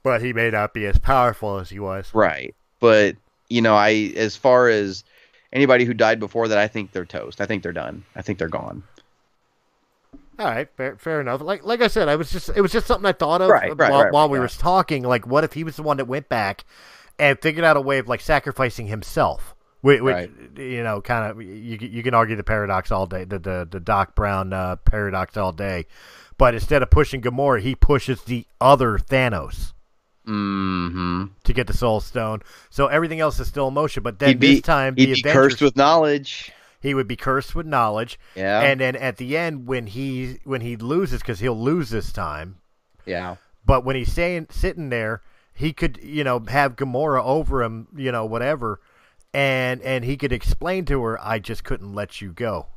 [0.03, 2.09] But he may not be as powerful as he was.
[2.13, 2.53] Right.
[2.80, 3.15] But,
[3.49, 5.03] you know, I as far as
[5.54, 7.39] anybody who died before that, I think they're toast.
[7.39, 8.04] I think they're done.
[8.16, 8.84] I think they're gone.
[10.39, 11.41] All right, fair, fair enough.
[11.41, 13.70] Like like I said, I was just it was just something I thought of Right,
[13.78, 15.04] right, while, right, while we were talking.
[15.04, 16.66] Like, what if he was the one that went back
[17.20, 19.56] and figured out a way of like sacrificing himself?
[19.82, 23.38] Which, which you know, kind of you you can argue the paradox all day, the
[23.38, 25.86] the, the Doc Brown uh, paradox all day,
[26.38, 29.74] but instead of pushing Gamora, he pushes the other Thanos
[30.26, 31.26] Mm-hmm.
[31.43, 32.41] to get the Soul Stone.
[32.69, 34.03] So everything else is still in motion.
[34.03, 36.51] But then He'd be, this time, he'd the be Avengers, cursed with knowledge.
[36.82, 38.19] he would be cursed with knowledge.
[38.36, 38.61] Yeah.
[38.61, 42.57] And then at the end, when he when he loses, because he'll lose this time,
[43.05, 43.36] yeah.
[43.65, 45.21] but when he's saying sitting there,
[45.53, 48.80] he could you know have Gamora over him, you know whatever,
[49.34, 52.67] and and he could explain to her, I just couldn't let you go.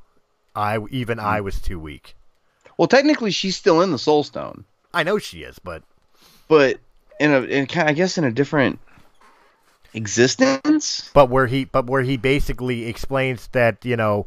[0.54, 1.24] I even Hmm.
[1.26, 2.16] I was too weak.
[2.78, 5.82] Well, technically, she's still in the Soul Stone, I know she is, but
[6.48, 6.78] but
[7.20, 8.78] in a, in kind, I guess, in a different.
[9.94, 11.10] existence.
[11.14, 14.26] but where he but where he basically explains that you know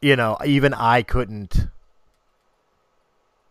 [0.00, 1.68] you know even i couldn't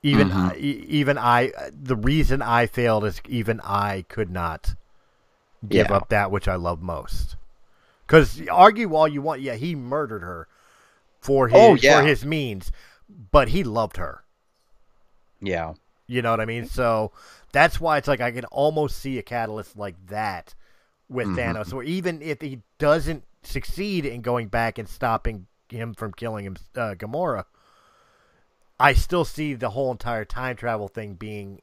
[0.04, 0.52] even Mhm.
[0.52, 4.76] I, even i the reason i failed is even i could not
[5.68, 5.96] give Yeah.
[5.98, 7.36] up that which i love most
[8.06, 10.48] because argue all you want yeah he murdered her
[11.22, 12.02] for his Oh, yeah.
[12.02, 12.72] for his means
[13.32, 14.24] but he loved her
[15.42, 15.74] Yeah.
[16.08, 16.66] you know what I mean?
[16.66, 17.12] So
[17.52, 20.54] that's why it's like I can almost see a catalyst like that
[21.08, 21.38] with Mhm.
[21.38, 26.46] Thanos, or even if he doesn't succeed in going back and stopping him from killing
[26.46, 27.46] him, uh, Gamora,
[28.80, 31.62] I still see the whole entire time travel thing being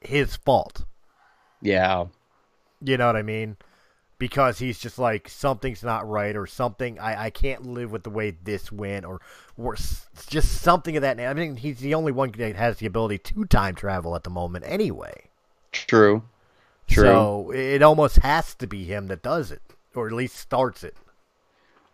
[0.00, 0.84] his fault.
[1.62, 2.06] Yeah.
[2.80, 3.56] You know what I mean?
[4.24, 8.08] Because he's just like something's not right, or something I, I can't live with the
[8.08, 9.20] way this went, or
[9.58, 9.76] or
[10.30, 11.20] just something of that.
[11.20, 14.30] I mean, he's the only one that has the ability to time travel at the
[14.30, 15.28] moment, anyway.
[15.72, 16.22] True.
[16.88, 17.04] True.
[17.04, 19.60] So it almost has to be him that does it,
[19.94, 20.96] or at least starts it.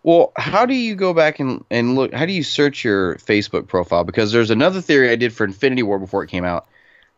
[0.04, 2.14] Well, how do you go back and, and look?
[2.14, 4.04] How do you search your Facebook profile?
[4.04, 6.68] Because there's another theory I did for Infinity War before it came out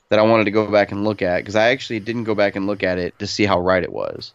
[0.08, 2.56] that I wanted to go back and look at because I actually didn't go back
[2.56, 4.32] and look at it to see how right it was.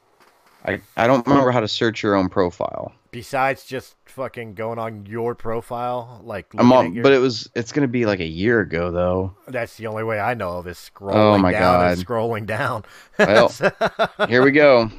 [0.65, 2.93] I, I don't remember how to search your own profile.
[3.11, 7.87] Besides just fucking going on your profile, like on, your- but it was it's gonna
[7.87, 9.33] be like a year ago though.
[9.47, 12.83] that's the only way I know of is scrolling Oh my down and scrolling down.
[13.19, 13.51] Well,
[14.27, 14.91] Here we go.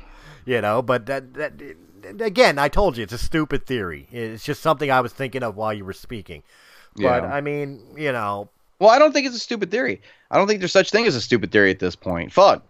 [0.46, 1.52] you know, but that that
[2.20, 4.09] again, I told you it's a stupid theory.
[4.11, 6.42] It's just something I was thinking of while you were speaking.
[6.96, 7.32] But Yeah.
[7.32, 8.48] I mean, you know,
[8.80, 10.00] Well, I don't think it's a stupid theory.
[10.30, 12.32] I don't think there's such thing as a stupid theory at this point.
[12.32, 12.64] Fuck.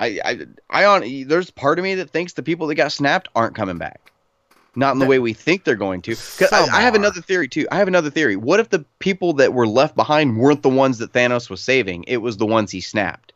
[0.00, 0.38] I, I,
[0.70, 1.26] I on.
[1.26, 4.12] There's part of me that thinks the people that got snapped aren't coming back.
[4.76, 6.12] Not in the way we think they're going to.
[6.14, 7.66] 'Cause I, I have another theory too.
[7.72, 8.36] I have another theory.
[8.36, 12.04] What if the people that were left behind weren't the ones that Thanos was saving?
[12.06, 13.32] It was the ones he snapped.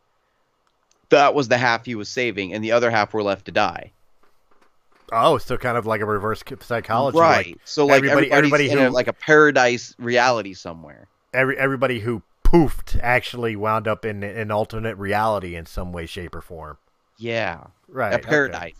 [1.08, 3.90] That was the half he was saving, and the other half were left to die.
[5.10, 7.46] oh, so kind of like a reverse psychology, right.
[7.48, 11.08] Like so like everybody- everybody's everybody in who- a, like a paradise reality somewhere.
[11.34, 12.22] every everybody who
[12.52, 16.76] poofed actually wound up in an alternate reality in some way, shape, or form.
[17.18, 17.64] Yeah.
[17.88, 18.28] Right, a okay.
[18.28, 18.74] paradise.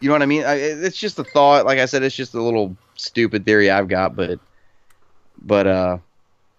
[0.00, 0.44] You know what I mean?
[0.44, 1.66] I, it's just a thought.
[1.66, 4.38] Like I said, it's just a little stupid theory I've got, but
[5.40, 5.98] but uh,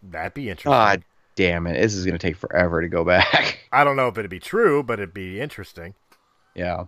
[0.04, 0.72] That'd be interesting.
[0.72, 1.04] god
[1.36, 3.60] damn it, this is gonna take forever to go back.
[3.72, 5.94] I don't know if it'd be true, but it'd be interesting.
[6.54, 6.86] yeah,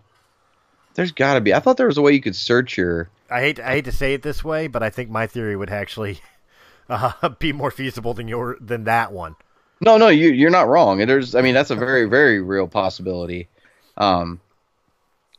[0.95, 1.53] there's got to be.
[1.53, 3.09] I thought there was a way you could search your.
[3.29, 5.69] I hate I hate to say it this way, but I think my theory would
[5.69, 6.19] actually
[6.89, 9.35] uh, be more feasible than your than that one.
[9.81, 10.99] No, no, you you're not wrong.
[10.99, 13.49] There's, I mean, that's a very very real possibility.
[13.97, 14.39] Um,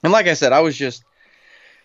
[0.03, 1.05] and like I said, I was just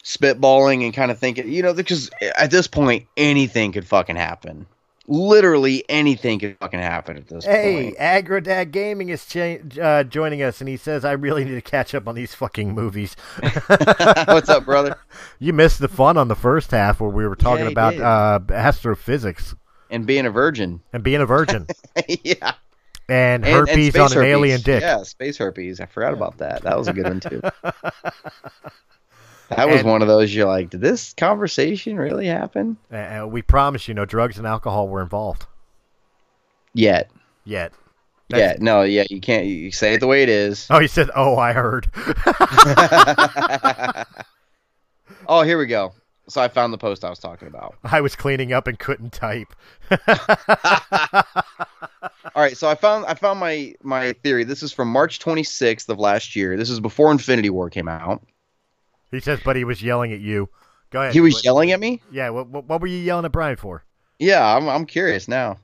[0.04, 4.66] spitballing and kind of thinking, you know, because at this point anything could fucking happen.
[5.08, 7.98] Literally anything could fucking happen at this Hey, point.
[7.98, 11.62] Hey, Agrodad Gaming is cha- uh, joining us, and he says, "I really need to
[11.62, 13.16] catch up on these fucking movies."
[14.28, 14.98] What's up, brother?
[15.40, 18.40] you missed the fun on the first half where we were talking Yeah, about uh,
[18.52, 19.56] astrophysics
[19.90, 20.82] And being a virgin.
[20.94, 21.68] and being a virgin
[22.24, 22.54] yeah.
[23.10, 24.32] and And, herpes and on space an herpes.
[24.32, 24.82] alien dick.
[24.82, 25.80] Yeah, space herpes.
[25.80, 26.64] I forgot about that.
[26.64, 27.42] That was a good one too.
[29.50, 32.76] That was And- one of those you're like, did this conversation really happen?
[32.92, 35.46] Uh, we promise you, no drugs and alcohol were involved
[36.74, 37.10] Yet.
[37.46, 37.72] yet.
[38.28, 40.68] Yeah, no, yeah, you can't you say it the way it is.
[40.70, 41.90] Oh, he said, "Oh, I heard."
[45.28, 45.94] oh, here we go.
[46.30, 47.76] So I found the post I was talking about.
[47.84, 49.48] I was cleaning up and couldn't type.
[52.36, 54.44] All right, so I found I found my my theory.
[54.44, 56.56] This is from March 26th of last year.
[56.58, 58.22] This is before Infinity War came out.
[59.12, 60.50] He says, but he was yelling at you.
[60.90, 61.14] Go ahead.
[61.14, 62.02] He was What- yelling at me?
[62.12, 62.30] Yeah.
[62.30, 63.84] What, what, what were you yelling at Brian for?
[64.20, 65.58] Yeah, I'm I'm curious now.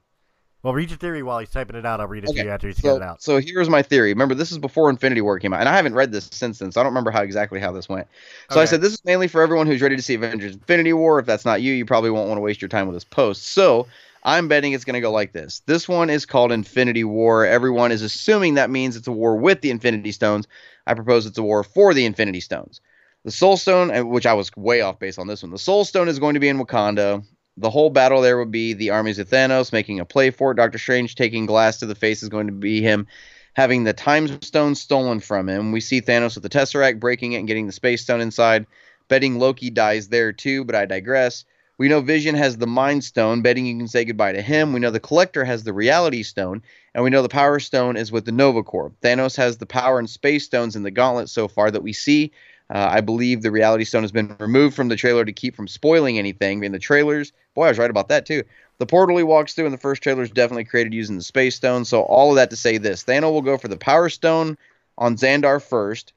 [0.63, 1.99] Well, read your theory while he's typing it out.
[1.99, 3.21] I'll read it to you after he's So, got it out.
[3.21, 4.09] so here's my theory.
[4.13, 6.71] Remember, this is before Infinity War came out, and I haven't read this since then,
[6.71, 8.07] so I don't remember how exactly how this went.
[8.49, 11.19] So I said this is mainly for everyone who's ready to see Avengers Infinity War.
[11.19, 13.47] If that's not you, you probably won't want to waste your time with this post.
[13.47, 13.87] So
[14.23, 15.61] I'm betting it's going to go like this.
[15.65, 17.45] This one is called Infinity War.
[17.45, 20.47] Everyone is assuming that means it's a war with the Infinity Stones.
[20.87, 22.79] I propose it's a war for the Infinity Stones.
[23.25, 25.51] The Soul Stone, which I was way off base on this one.
[25.51, 27.23] The Soul Stone is going to be in Wakanda.
[27.57, 30.55] The whole battle there would be the armies of Thanos making a play for it.
[30.55, 33.07] Doctor Strange taking glass to the face is going to be him
[33.53, 35.71] having the Time Stone stolen from him.
[35.71, 38.65] We see Thanos with the Tesseract breaking it and getting the Space Stone inside.
[39.07, 41.45] Betting Loki dies there too, but I digress.
[41.77, 44.73] We know Vision has the Mind Stone, betting you can say goodbye to him.
[44.73, 46.61] We know the Collector has the Reality Stone,
[46.93, 48.91] and we know the Power Stone is with the Nova Corps.
[49.01, 52.31] Thanos has the Power and Space Stones in the Gauntlet so far that we see.
[52.73, 55.67] Uh, I believe the Reality Stone has been removed from the trailer to keep from
[55.67, 57.31] spoiling anything in the trailers.
[57.53, 58.43] Boy, I was right about that too.
[58.79, 61.55] The portal he walks through in the first trailer is definitely created using the Space
[61.55, 61.85] Stone.
[61.85, 64.57] So all of that to say this: Thanos will go for the Power Stone
[64.97, 66.13] on Xandar first.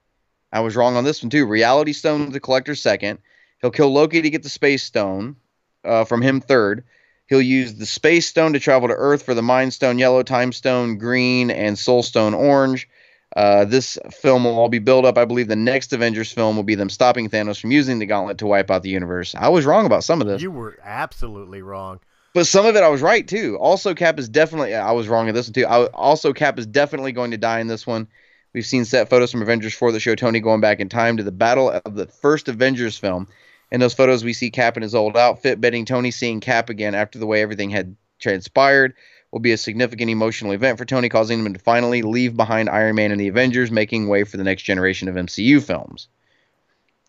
[0.50, 1.44] I was wrong on this one too.
[1.44, 3.18] Reality Stone the Collector second.
[3.60, 5.36] He'll kill Loki to get the Space Stone
[5.84, 6.84] uh, from him third.
[7.26, 10.52] He'll use the Space Stone to travel to Earth for the Mind Stone yellow, Time
[10.52, 12.88] Stone green, and Soul Stone orange.
[13.36, 15.18] Uh, this film will all be built up.
[15.18, 18.38] I believe the next Avengers film will be them stopping Thanos from using the gauntlet
[18.38, 19.34] to wipe out the universe.
[19.34, 22.00] I was wrong about some of this, You were absolutely wrong.
[22.32, 23.58] but some of it I was right too.
[23.60, 24.74] Also, Cap is definitely.
[24.74, 25.66] I was wrong in this one too.
[25.66, 28.08] I, also, Cap is definitely going to die in this one.
[28.54, 31.22] We've seen set photos from Avengers 4 that show Tony going back in time to
[31.22, 33.28] the battle of the first Avengers film.
[33.70, 36.94] In those photos, we see Cap in his old outfit, betting Tony seeing Cap again
[36.94, 38.94] after the way everything had transpired
[39.36, 42.96] will be a significant emotional event for Tony, causing him to finally leave behind Iron
[42.96, 46.08] Man and the Avengers, making way for the next generation of MCU films.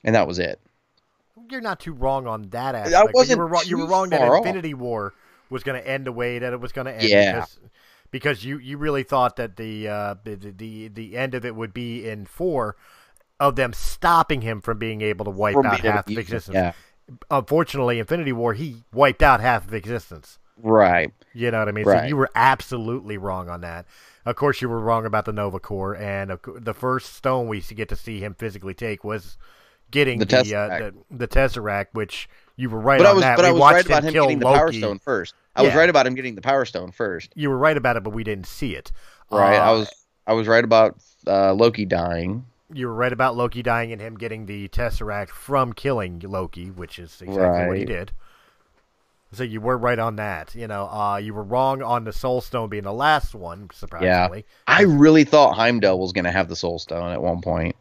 [0.04, 0.60] And that was it.
[1.50, 3.06] You're not too wrong on that aspect.
[3.06, 3.64] but wasn't you were wrong.
[3.66, 4.46] You were wrong that far off.
[4.46, 5.14] Infinity War
[5.50, 7.04] was going to end the way that it was going to end.
[7.04, 7.32] Yeah.
[7.32, 7.60] Because,
[8.12, 11.74] because you, you really thought that the, uh, the the the end of it would
[11.74, 12.76] be in four
[13.40, 16.56] of them stopping him from being able to wipe From out half of existence.
[16.56, 16.74] Yeah.
[17.32, 20.40] Unfortunately, Infinity War he wiped out half of existence.
[20.62, 21.12] Right.
[21.34, 21.86] You know what I mean?
[21.86, 23.86] So you were absolutely wrong on that.
[24.26, 27.89] Of course, you were wrong about the Nova Corps, and the first stone we get
[27.89, 29.38] to see him physically take was
[29.91, 30.80] getting The the uh, Tesseract.
[30.80, 33.36] the, the Tesseract, which you were right But on I was, that.
[33.38, 35.36] but we I was watched right about him kill getting the Power Stone first.
[35.55, 37.32] I was right about him getting the Power Stone first.
[37.36, 38.91] You were right about it, but we didn't see it.
[39.32, 39.55] Right.
[39.58, 39.89] I Uh, was
[40.28, 42.45] I was right about uh, Loki dying.
[42.74, 46.99] You were right about Loki dying and him getting the Tesseract from killing Loki, which
[46.99, 48.12] is exactly what he did.
[49.34, 50.56] So you were right on that.
[50.56, 54.40] You know, uh, you were wrong on the Soul Stone being the last one, surprisingly.
[54.68, 54.74] Yeah.
[54.76, 57.76] I really thought Heimdall was going to have the Soul Stone at one point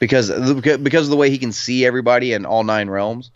[0.00, 0.28] because
[0.78, 3.30] because of the way he can see everybody in all nine realms.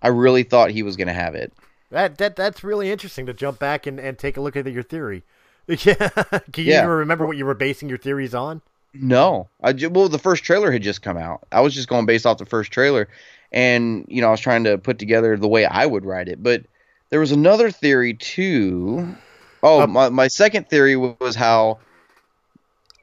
[0.00, 1.52] I really thought he was going to have it.
[1.90, 4.82] That that that's really interesting to jump back and, and take a look at your
[4.82, 5.22] theory.
[5.66, 6.10] Yeah,
[6.52, 6.78] can you Yeah.
[6.80, 8.60] even remember what you were basing your theories on?
[8.92, 11.40] No, I well the first trailer had just come out.
[11.50, 13.08] I was just going based off the first trailer,
[13.54, 16.42] and you know I was trying to put together the way I would write it.
[16.42, 16.64] But
[17.08, 19.16] there was another theory too.
[19.62, 21.78] Oh, Um, my my second theory was how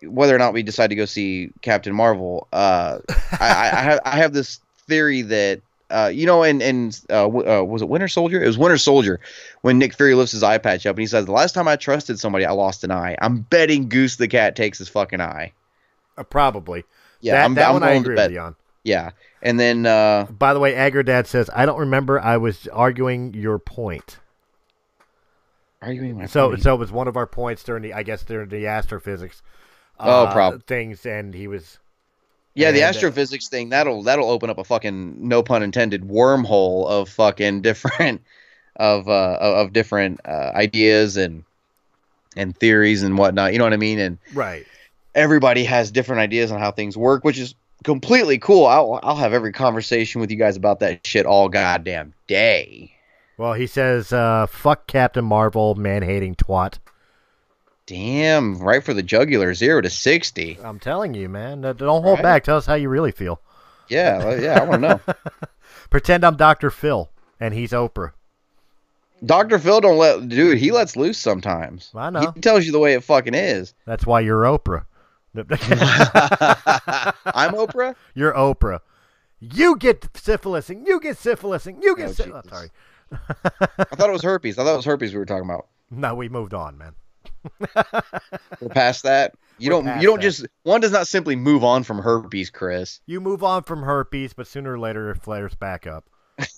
[0.03, 2.47] whether or not we decide to go see Captain Marvel.
[2.53, 2.99] Uh,
[3.39, 5.61] I, I, I have I have this theory that.
[5.89, 8.41] Uh, you know, and and uh, w- uh, was it Winter Soldier?
[8.41, 9.19] It was Winter Soldier
[9.59, 11.75] when Nick Fury lifts his eye patch up and he says, "The last time I
[11.75, 15.51] trusted somebody, I lost an eye." I'm betting Goose the cat takes his fucking eye.
[16.17, 16.85] Uh, probably.
[17.19, 18.29] Yeah, that, I'm, that I'm one I agree bet.
[18.29, 18.55] with you on.
[18.85, 19.11] Yeah,
[19.41, 22.19] and then uh, By the way, Agrodad says I don't remember.
[22.19, 24.17] I was arguing your point.
[25.81, 26.63] arguing my So point.
[26.63, 29.41] so it was one of our points during the I guess during the astrophysics.
[29.99, 31.79] Oh, uh, prob- things, and he was
[32.53, 36.87] yeah, the uh, astrophysics thing that'll that'll open up a fucking no pun intended wormhole
[36.87, 38.21] of fucking different
[38.75, 41.43] of uh of of different uh, ideas and
[42.35, 43.53] and theories and whatnot.
[43.53, 43.99] You know what I mean?
[43.99, 44.65] And right.
[45.15, 48.65] everybody has different ideas on how things work, which is completely cool.
[48.65, 52.93] I'll I'll have every conversation with you guys about that shit all goddamn day.
[53.37, 56.77] Well, he says, uh, "Fuck Captain Marvel, man hating twat."
[57.87, 60.57] Damn, right for the jugular, zero to sixty.
[60.63, 61.61] I'm telling you, man.
[61.61, 62.23] Don't hold Right.
[62.23, 62.43] back.
[62.43, 63.41] Tell us how you really feel.
[63.89, 64.99] Yeah, well, yeah, I want to know.
[65.89, 66.69] Pretend I'm Dr.
[66.69, 67.09] Phil
[67.39, 68.11] and he's Oprah.
[69.25, 70.57] Doctor Phil don't let dude.
[70.57, 71.91] He lets loose sometimes.
[71.93, 72.31] I know.
[72.33, 73.73] He tells you the way it fucking is.
[73.85, 74.85] That's why you're Oprah.
[75.35, 75.45] I'm
[77.53, 77.95] Oprah.
[78.15, 78.79] you're Oprah.
[79.39, 82.43] You get syphilis and you get syphilis and you get Oh, syphilis.
[82.43, 82.57] Jesus.
[82.57, 82.69] sorry.
[83.11, 84.57] I thought it was herpes.
[84.59, 85.67] I thought it was herpes we were talking about.
[85.89, 86.93] No, we moved on, man.
[88.61, 89.33] We're past that.
[89.57, 90.01] You We're don't.
[90.01, 90.21] You don't that.
[90.23, 90.45] just.
[90.63, 92.99] One does not simply move on from herpes, Chris.
[93.05, 96.05] You move on from herpes, but sooner or later it flares back up.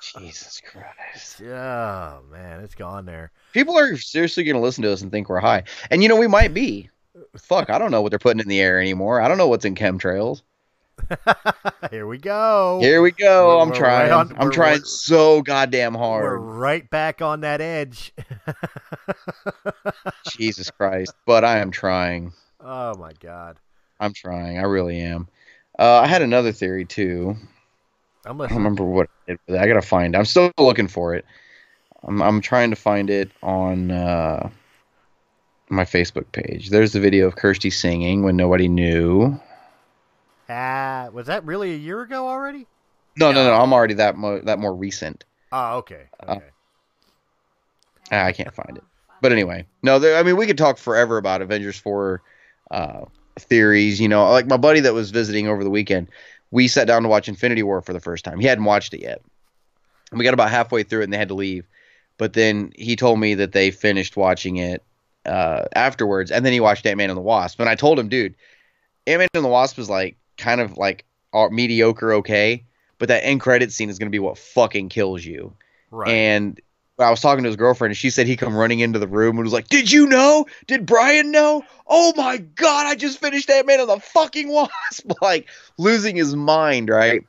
[0.00, 1.40] Jesus Christ.
[1.40, 3.30] Yeah, man, it's gone there.
[3.52, 6.16] People are seriously going to listen to us and think we're high, and you know
[6.16, 6.90] we might be.
[7.36, 9.20] Fuck, I don't know what they're putting in the air anymore.
[9.20, 10.42] I don't know what's in chemtrails.
[11.90, 12.78] Here we go.
[12.80, 13.48] Here we go.
[13.48, 14.10] We're- I'm we're trying.
[14.10, 16.22] right on- I'm trying so goddamn hard.
[16.24, 16.56] We're hard.
[16.58, 18.12] right back on that edge.
[20.28, 21.12] Jesus Christ.
[21.26, 22.32] But I am trying.
[22.60, 23.58] oh my god.
[24.00, 24.58] I'm trying.
[24.58, 25.28] I really am.
[25.78, 27.36] Uh, I had another theory too.
[28.24, 30.16] I'm I don't remember what it, I gotta find.
[30.16, 31.24] I'm still looking for it.
[32.02, 34.50] I'm I'm trying to find it on uh,
[35.68, 36.70] my Facebook page.
[36.70, 39.40] There's the video of Kirsty singing when nobody knew.
[40.48, 42.66] Ah, was that really a year ago already?
[43.16, 43.54] No, no, no.
[43.54, 45.24] I'm already that mo- that more recent.
[45.52, 46.08] Oh, okay.
[46.26, 46.44] Uh, Okay.
[48.10, 48.84] Ah, I can't find it.
[49.20, 49.98] But anyway, no.
[49.98, 52.22] There, I mean, we could talk forever about Avengers Four
[52.70, 53.04] uh,
[53.42, 54.00] theories.
[54.00, 56.08] You know, like my buddy that was visiting over the weekend.
[56.50, 58.40] We sat down to watch Infinity War for the first time.
[58.40, 59.20] He hadn't watched it yet.
[60.10, 61.66] And we got about halfway through it and they had to leave.
[62.16, 64.82] But then he told me that they finished watching it
[65.24, 67.60] uh, afterwards, and then he watched Ant Man and the Wasp.
[67.60, 68.34] And I told him, dude,
[69.06, 72.64] Ant Man and the Wasp was like kind of like uh, mediocre, okay,
[72.98, 75.54] but that end credit scene is gonna be what fucking kills you.
[75.90, 76.10] Right.
[76.10, 76.60] And
[76.98, 79.36] I was talking to his girlfriend, and she said he come running into the room
[79.36, 80.46] and was like, "Did you know?
[80.66, 81.62] Did Brian know?
[81.86, 86.34] Oh my god, I just finished Ant Man and the fucking Wasp!" like losing his
[86.34, 87.24] mind, right?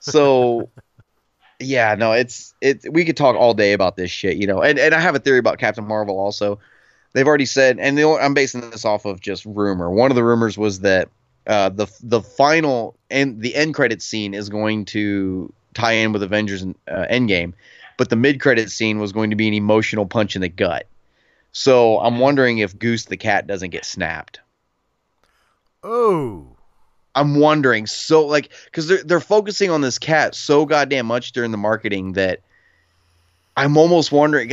[0.00, 0.68] So,
[1.60, 2.84] yeah, no, it's it.
[2.90, 4.62] We could talk all day about this shit, you know.
[4.62, 6.58] And and I have a theory about Captain Marvel also.
[7.12, 9.88] They've already said, and I'm basing this off of just rumor.
[9.88, 11.08] One of the rumors was that
[11.46, 16.22] uh, the the final and the end credit scene is going to tie in with
[16.22, 17.52] Avengers uh, Endgame,
[17.96, 20.86] but the mid credit scene was going to be an emotional punch in the gut.
[21.52, 24.40] So I'm wondering if Goose the cat doesn't get snapped.
[25.82, 26.48] oh.
[27.16, 31.52] I'm wondering so like because they're they're focusing on this cat so goddamn much during
[31.52, 32.40] the marketing that
[33.56, 34.52] I'm almost wondering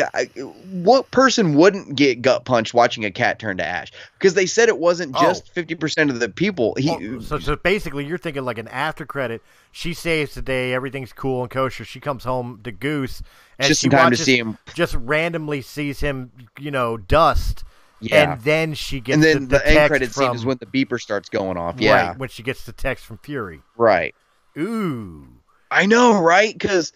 [0.70, 4.70] what person wouldn't get gut punched watching a cat turn to ash because they said
[4.70, 5.22] it wasn't Oh.
[5.22, 6.76] just fifty percent of the people.
[6.78, 9.42] He Oh, so, so basically, you're thinking like an after credit.
[9.72, 11.84] She saves the day, everything's cool and kosher.
[11.84, 13.24] She comes home to Goose,
[13.58, 14.58] and just she in time watches, to see him.
[14.76, 17.64] Just randomly sees him, you know, dust,
[18.02, 20.46] Yeah, and then she gets and then the, the, the, end credit from, scene is
[20.46, 21.80] when the beeper starts going off.
[21.80, 23.62] Yeah, right, when she gets the text from Fury.
[23.78, 24.14] right.
[24.58, 25.26] Ooh,
[25.72, 26.54] I know, right?
[26.54, 26.92] Because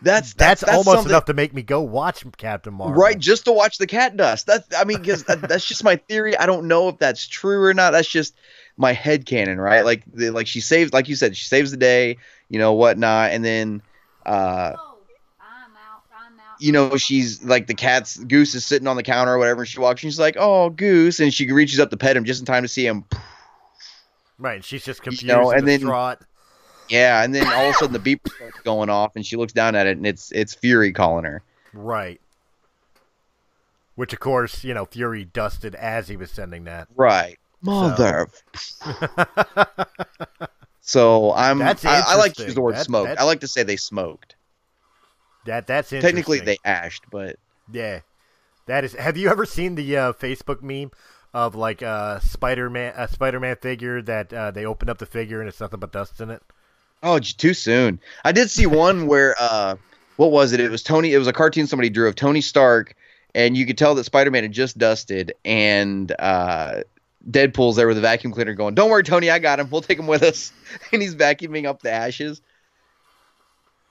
[0.00, 3.00] that's that's, that's, almost something- enough to make me go watch Captain Marvel.
[3.00, 4.46] Right, just to watch the cat dust.
[4.46, 6.36] That's I mean, because that, that's just my theory.
[6.36, 7.90] I don't know if that's true or not.
[7.90, 8.34] That's just
[8.76, 9.84] my head canon, right?
[9.84, 12.18] Like, the, like she saves, like you said, she saves the day,
[12.48, 13.82] you know, whatnot, and then,
[14.24, 14.74] uh,
[16.60, 19.62] you know, she's like the cat's goose is sitting on the counter or whatever.
[19.62, 22.24] And she walks, and she's like, "Oh, goose," and she reaches up to pet him
[22.24, 23.04] just in time to see him.
[24.38, 26.18] Right, and she's just confused know, and and then- distraught.
[26.90, 29.52] Yeah, and then all of a sudden the beeper starts going off, and she looks
[29.52, 31.42] down at it, and it's it's Fury calling her.
[31.72, 32.20] Right.
[33.94, 36.86] Which, of course, you know, Fury dusted as he was sending that.
[36.94, 37.36] Right.
[37.62, 38.28] Mother.
[40.80, 41.58] So I'm.
[41.58, 43.08] That's I, I like to use the word That- smoked.
[43.08, 44.36] that- I like to say they smoked.
[45.46, 46.16] That that's interesting.
[46.16, 47.36] Technically, they ashed, but
[47.72, 48.00] Yeah,
[48.66, 48.92] that is.
[48.94, 50.90] Have you ever seen the uh, Facebook meme
[51.32, 55.06] of like uh, Spider Man, a Spider Man figure that uh, they opened up the
[55.06, 56.42] figure and it's nothing but dust in it?
[57.02, 58.00] Oh, too soon.
[58.24, 59.76] I did see one where uh,
[60.16, 60.60] what was it?
[60.60, 61.12] It was Tony.
[61.12, 62.94] It was a cartoon somebody drew of Tony Stark,
[63.34, 66.82] and you could tell that Spider Man had just dusted, and uh,
[67.30, 69.70] Deadpool's there with a vacuum cleaner going, "Don't worry, Tony, I got him.
[69.70, 70.52] We'll take him with us."
[70.92, 72.40] and he's vacuuming up the ashes.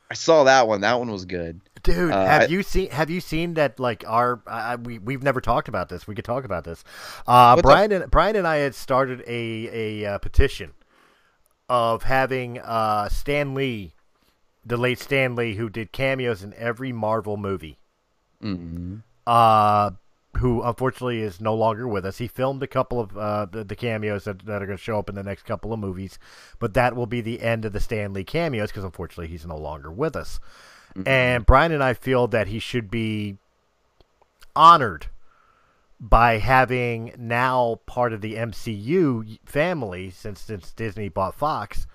[0.09, 0.81] I saw that one.
[0.81, 1.59] That one was good.
[1.83, 2.89] Dude, Uh, have I- you seen?
[2.91, 3.79] Have you seen that?
[3.79, 6.07] Like our, I, we we've never talked about this.
[6.07, 6.83] We could talk about this.
[7.25, 10.73] Uh, Brian and Brian and I had started a a uh, petition
[11.69, 13.93] of having uh, Stan Lee,
[14.65, 17.77] the late Stan Lee, who did cameos in every Marvel movie.
[18.41, 18.97] Mm-hmm.
[19.25, 19.89] uh,
[20.37, 22.19] who unfortunately is no longer with us.
[22.19, 24.99] He filmed a couple of uh, the, the cameos that, that are going to show
[24.99, 26.19] up in the next couple of movies,
[26.59, 29.57] but that will be the end of the Stan Lee cameos because unfortunately he's no
[29.57, 30.39] longer with us.
[31.05, 33.37] And Brian and I feel that he should be
[34.55, 35.07] honored
[35.99, 41.87] by having now part of the MCU family since since Disney bought Fox.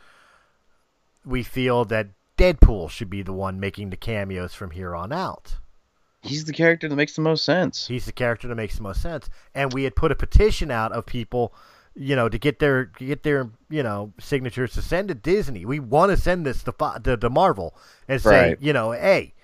[1.25, 5.59] We feel that Deadpool should be the one making the cameos from here on out.
[6.23, 7.87] He's the character that makes the most sense.
[7.87, 9.29] He's the character that makes the most sense.
[9.55, 11.53] And we had put a petition out of people,
[11.95, 15.65] you know, to get their get their you know signatures to send to Disney.
[15.65, 16.75] We want to send this to,
[17.05, 17.77] to to Marvel
[18.09, 18.59] and say, Right.
[18.61, 19.35] you know, hey,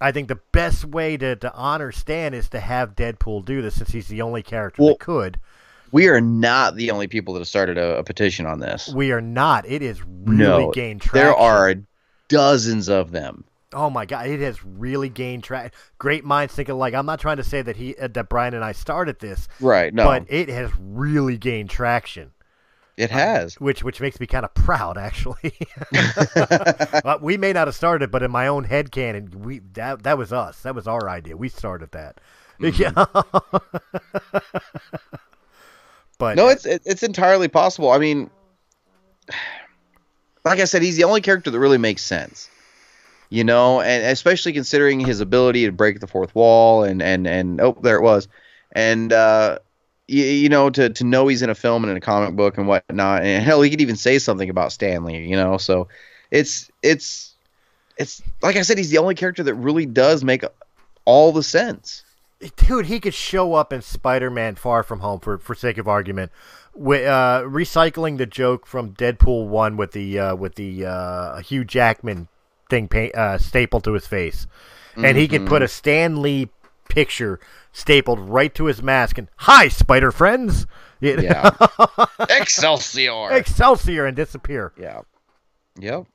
[0.00, 3.76] I think the best way to, to honor Stan is to have Deadpool do this
[3.76, 5.38] since he's the only character Well- that could.
[5.92, 8.88] We are not the only people that have started a, a petition on this.
[8.92, 9.64] We are not.
[9.64, 11.24] It is really no, gained traction.
[11.24, 11.76] there are
[12.26, 13.44] dozens of them.
[13.72, 15.70] Oh my god, it has really gained traction.
[15.98, 16.94] Great minds think alike.
[16.94, 19.94] I'm not trying to say that he uh, that Brian and I started this, Right?
[19.94, 22.32] No, but it has really gained traction.
[22.96, 23.60] It has.
[23.60, 25.52] which which makes me kind of proud actually.
[27.04, 30.16] Well, we may not have started, but in my own head canon, we that that
[30.18, 30.62] was us.
[30.62, 31.36] That was our idea.
[31.36, 32.20] We started that.
[32.60, 32.80] Mm-hmm.
[32.80, 33.04] Yeah.
[36.18, 37.90] but No, it's it's entirely possible.
[37.90, 38.30] I mean,
[40.44, 42.48] like I said, he's the only character that really makes sense.
[43.28, 47.60] You know, and especially considering his ability to break the fourth wall and and and
[47.60, 48.28] oh, there it was,
[48.70, 49.58] and uh,
[50.06, 52.58] you, you know to to know he's in a film and in a comic book
[52.58, 55.26] and whatnot, and hell, he could even say something about Stan Lee.
[55.26, 55.88] You know, so
[56.30, 57.34] it's it's
[57.96, 60.44] it's like I said, he's the only character that really does make
[61.04, 62.04] all the sense.
[62.56, 66.32] dude, he could show up in Spider-Man: Far From Home for for sake of argument,
[66.76, 71.64] wi- uh, recycling the joke from Deadpool one with the uh, with the uh, Hugh
[71.64, 72.28] Jackman
[72.68, 74.46] thing pa- uh, stapled to his face,
[74.96, 76.48] and he could put a Stan Lee
[76.88, 77.40] picture
[77.72, 80.66] stapled right to his mask and "Hi, spider friends."
[81.00, 81.20] You?
[81.20, 81.50] Yeah.
[82.30, 83.32] Excelsior.
[83.32, 84.72] Excelsior and disappear.
[84.78, 85.02] yeah.
[85.78, 86.06] Yep.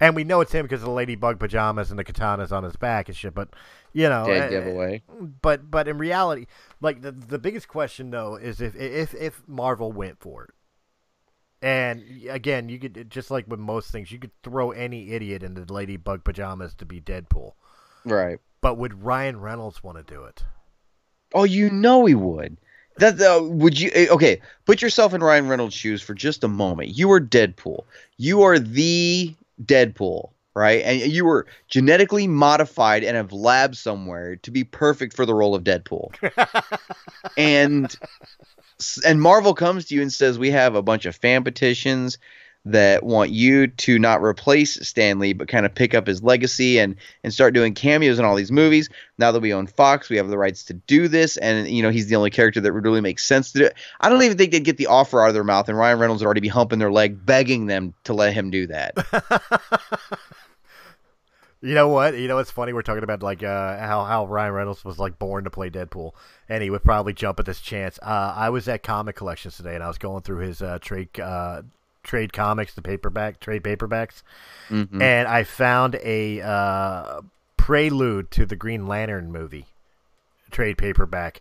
[0.00, 2.76] And we know it's him because of the ladybug pajamas and the katanas on his
[2.76, 3.34] back and shit.
[3.34, 3.50] But
[3.92, 5.02] you know, Dead uh, giveaway.
[5.40, 6.46] But but in reality,
[6.80, 10.50] like the the biggest question though is if if if Marvel went for it.
[11.62, 15.64] And again, you could just like with most things, you could throw any idiot into
[15.64, 17.52] the ladybug pajamas to be Deadpool.
[18.04, 18.38] Right.
[18.64, 20.42] But would Ryan Reynolds want to do it?
[21.34, 22.56] Oh, you know he would.
[22.96, 23.90] That uh, would you?
[23.92, 26.96] eh, Okay, put yourself in Ryan Reynolds' shoes for just a moment.
[26.96, 27.84] You are Deadpool.
[28.16, 30.82] You are the Deadpool, right?
[30.82, 35.54] And you were genetically modified and have labs somewhere to be perfect for the role
[35.54, 36.14] of Deadpool.
[37.36, 37.94] and
[39.04, 42.16] and Marvel comes to you and says, "We have a bunch of fan petitions."
[42.66, 46.78] That want you to not replace Stan Lee, but kind of pick up his legacy
[46.78, 48.88] and and start doing cameos in all these movies.
[49.18, 51.90] Now that we own Fox, we have the rights to do this, and you know
[51.90, 53.74] he's the only character that would really make sense to do it.
[54.00, 56.22] I don't even think they'd get the offer out of their mouth, and Ryan Reynolds
[56.22, 58.94] would already be humping their leg, begging them to let him do that.
[61.64, 62.18] You know what?
[62.18, 62.74] You know what's funny?
[62.74, 66.12] We're talking about like uh, how how Ryan Reynolds was like born to play Deadpool,
[66.46, 67.98] and he would probably jump at this chance.
[68.02, 71.18] Uh, I was at Comic Collections today, and I was going through his uh, trade
[71.18, 71.62] uh,
[72.04, 74.22] trade comics, the paperback trade paperbacks,
[74.70, 75.00] Mhm.
[75.02, 77.20] and I found a uh,
[77.56, 79.66] prelude to the Green Lantern movie
[80.50, 81.40] trade paperback,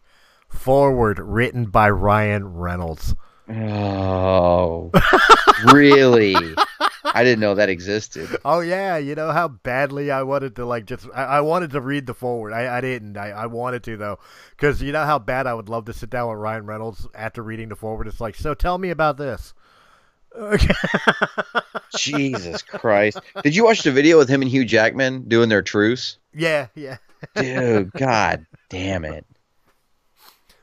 [0.49, 3.13] forward written by Ryan Reynolds.
[3.49, 4.91] Oh,
[5.71, 6.35] really?
[7.05, 8.29] I didn't know that existed.
[8.45, 11.81] Oh yeah, you know how badly I wanted to like just I, I wanted to
[11.81, 12.53] read the forward.
[12.53, 13.17] I, I didn't.
[13.17, 14.19] I, I wanted to though,
[14.51, 17.41] because you know how bad I would love to sit down with Ryan Reynolds after
[17.43, 18.07] reading the forward.
[18.07, 19.53] It's like, so tell me about this.
[20.35, 20.73] Okay.
[21.97, 23.19] Jesus Christ!
[23.43, 26.17] Did you watch the video with him and Hugh Jackman doing their truce?
[26.33, 26.97] yeah, yeah.
[27.35, 29.25] Dude, God damn it!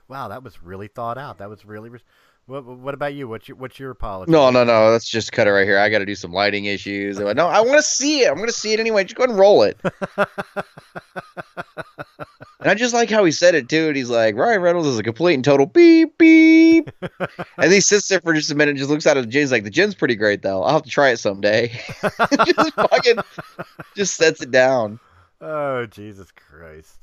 [0.08, 1.38] Wow, that was really thought out.
[1.38, 1.88] That was really.
[1.88, 2.02] Res-
[2.46, 3.28] what, what about you?
[3.28, 4.32] What's your what's your apology?
[4.32, 4.90] No, no, no.
[4.90, 5.78] Let's just cut it right here.
[5.78, 7.18] I got to do some lighting issues.
[7.18, 8.28] No, I want to see it.
[8.28, 9.04] I'm going to see it anyway.
[9.04, 9.78] Just go ahead and roll it.
[12.60, 13.88] and I just like how he said it too.
[13.88, 16.90] And he's like, Ryan Reynolds is a complete and total beep beep.
[17.58, 19.42] and he sits there for just a minute, and just looks out at the gin.
[19.42, 20.62] He's like, the gin's pretty great though.
[20.62, 21.68] I'll have to try it someday.
[22.02, 23.18] just fucking,
[23.96, 25.00] just sets it down.
[25.40, 26.98] Oh Jesus Christ.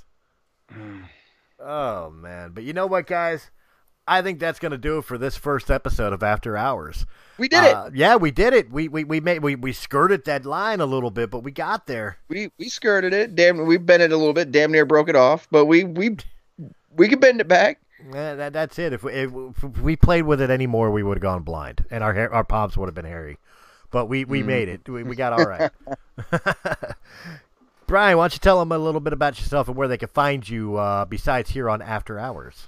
[1.59, 3.49] Oh man, but you know what, guys?
[4.07, 7.05] I think that's gonna do it for this first episode of After Hours.
[7.37, 7.75] We did it.
[7.75, 8.71] Uh, yeah, we did it.
[8.71, 11.87] We we we made we, we skirted that line a little bit, but we got
[11.87, 12.17] there.
[12.29, 13.35] We we skirted it.
[13.35, 14.51] Damn, we bent it a little bit.
[14.51, 16.17] Damn near broke it off, but we we
[16.95, 17.79] we could bend it back.
[18.13, 18.93] Yeah, that, that's it.
[18.93, 22.13] If we, if we played with it anymore, we would have gone blind, and our
[22.13, 23.37] hair, our palms would have been hairy.
[23.89, 24.87] But we, we made it.
[24.87, 25.71] We, we got all right.
[27.87, 30.09] Brian, why don't you tell them a little bit about yourself and where they can
[30.09, 32.67] find you uh, besides here on After Hours?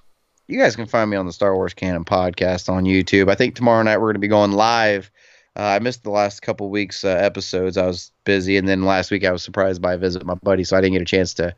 [0.50, 3.30] You guys can find me on the Star Wars Canon podcast on YouTube.
[3.30, 5.12] I think tomorrow night we're going to be going live.
[5.56, 7.78] Uh, I missed the last couple weeks uh, episodes.
[7.78, 10.64] I was busy, and then last week I was surprised by a visit my buddy,
[10.64, 11.56] so I didn't get a chance to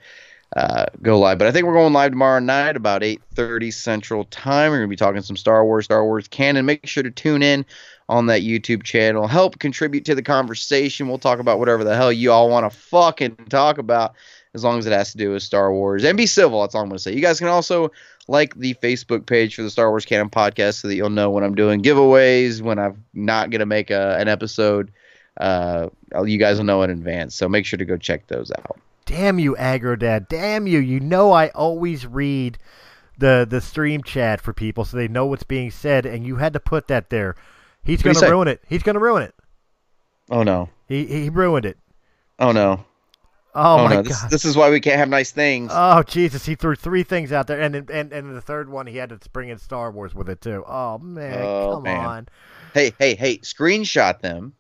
[0.57, 1.37] uh, go live.
[1.37, 4.71] But I think we're going live tomorrow night about 8:30 Central Time.
[4.71, 6.65] We're going to be talking some Star Wars, Star Wars canon.
[6.65, 7.65] Make sure to tune in
[8.09, 9.25] on that YouTube channel.
[9.25, 11.07] Help contribute to the conversation.
[11.07, 14.15] We'll talk about whatever the hell you all want to fucking talk about,
[14.53, 16.03] as long as it has to do with Star Wars.
[16.03, 16.59] And be civil.
[16.59, 17.15] That's all I'm going to say.
[17.15, 17.93] You guys can also
[18.27, 21.43] like the Facebook page for the Star Wars Canon podcast so that you'll know when
[21.43, 24.91] I'm doing giveaways, when I'm not going to make a, an episode.
[25.37, 25.89] Uh,
[26.25, 27.35] you guys will know in advance.
[27.35, 28.79] So make sure to go check those out.
[29.05, 30.27] Damn you, Aggro Dad.
[30.29, 30.79] Damn you.
[30.79, 32.57] You know I always read
[33.17, 36.53] the the stream chat for people so they know what's being said, and you had
[36.53, 37.35] to put that there.
[37.83, 38.61] He's going to ruin it.
[38.67, 39.33] He's going to ruin it.
[40.29, 40.69] Oh no.
[40.87, 41.77] He he ruined it.
[42.39, 42.85] Oh no.
[43.53, 44.03] Oh, Oh, my no.
[44.03, 44.29] god.
[44.29, 45.71] This, is why we can't have nice things.
[45.73, 46.45] Oh Jesus!
[46.45, 49.19] He threw three things out there, and and and the third one he had to
[49.33, 50.63] bring in Star Wars with it too.
[50.67, 52.05] Oh man, Oh, come man.
[52.05, 52.27] on!
[52.73, 54.53] hey, hey, hey, screenshot them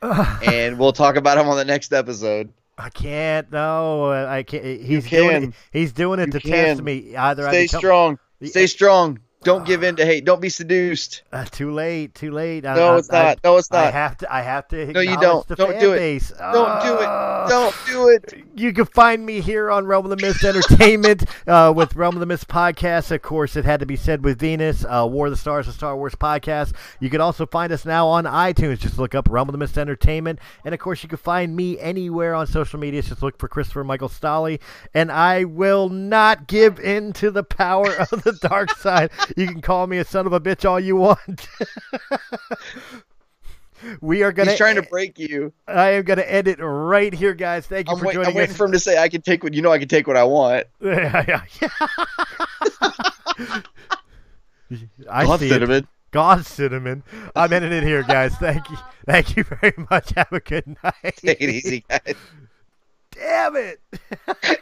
[0.02, 2.52] and we'll talk about them on the next episode.
[2.78, 3.52] I can't.
[3.52, 4.64] No, I can't.
[4.80, 5.18] He's can.
[5.28, 5.54] doing it.
[5.70, 6.50] He's doing it You to can.
[6.50, 7.14] test me.
[7.14, 8.18] Either I Stay become, strong.
[8.42, 9.18] Stay strong.
[9.42, 10.24] Don't give in to hate.
[10.24, 11.22] Don't be seduced.
[11.32, 12.14] Uh, too late.
[12.14, 12.64] Too late.
[12.64, 13.38] I, No, I- it's not.
[13.42, 13.84] No, it's not.
[13.84, 14.32] I have to.
[14.32, 14.86] I have to.
[14.92, 15.46] No, you don't.
[15.48, 15.96] Don't do it.
[15.98, 16.28] Base.
[16.30, 17.06] Don't do it.
[17.06, 17.46] Ah.
[17.48, 18.44] Don't do it.
[18.54, 22.20] You can find me here on Realm of the Mist Entertainment uh, with Realm of
[22.20, 23.10] the Mist podcast.
[23.10, 25.72] Of course, it had to be said with Venus, uh, War of the Stars, a
[25.72, 26.72] Star Wars podcast.
[27.00, 28.78] You can also find us now on iTunes.
[28.78, 30.38] Just look up Realm of the Mist Entertainment.
[30.64, 33.02] And of course, you can find me anywhere on social media.
[33.02, 34.60] Just look for Christopher Michael Stolly.
[34.94, 39.10] And I will not give in to the power of the dark side.
[39.36, 41.46] You can call me a son of a bitch all you want.
[44.00, 44.50] we are gonna.
[44.50, 45.52] He's trying to break you.
[45.66, 47.66] I am gonna end it right here, guys.
[47.66, 49.42] Thank you I'm, for wait, joining I'm waiting for him to say I can take
[49.42, 49.72] what you know.
[49.72, 50.66] I can take what I want.
[50.80, 51.68] Yeah, yeah, yeah.
[55.10, 55.50] I God, see it.
[55.50, 55.86] cinnamon.
[56.12, 57.02] God, cinnamon.
[57.34, 58.34] I'm ending it here, guys.
[58.36, 58.76] Thank you.
[59.06, 60.10] Thank you very much.
[60.10, 61.16] Have a good night.
[61.16, 62.14] Take it easy, guys.
[63.12, 63.80] Damn it.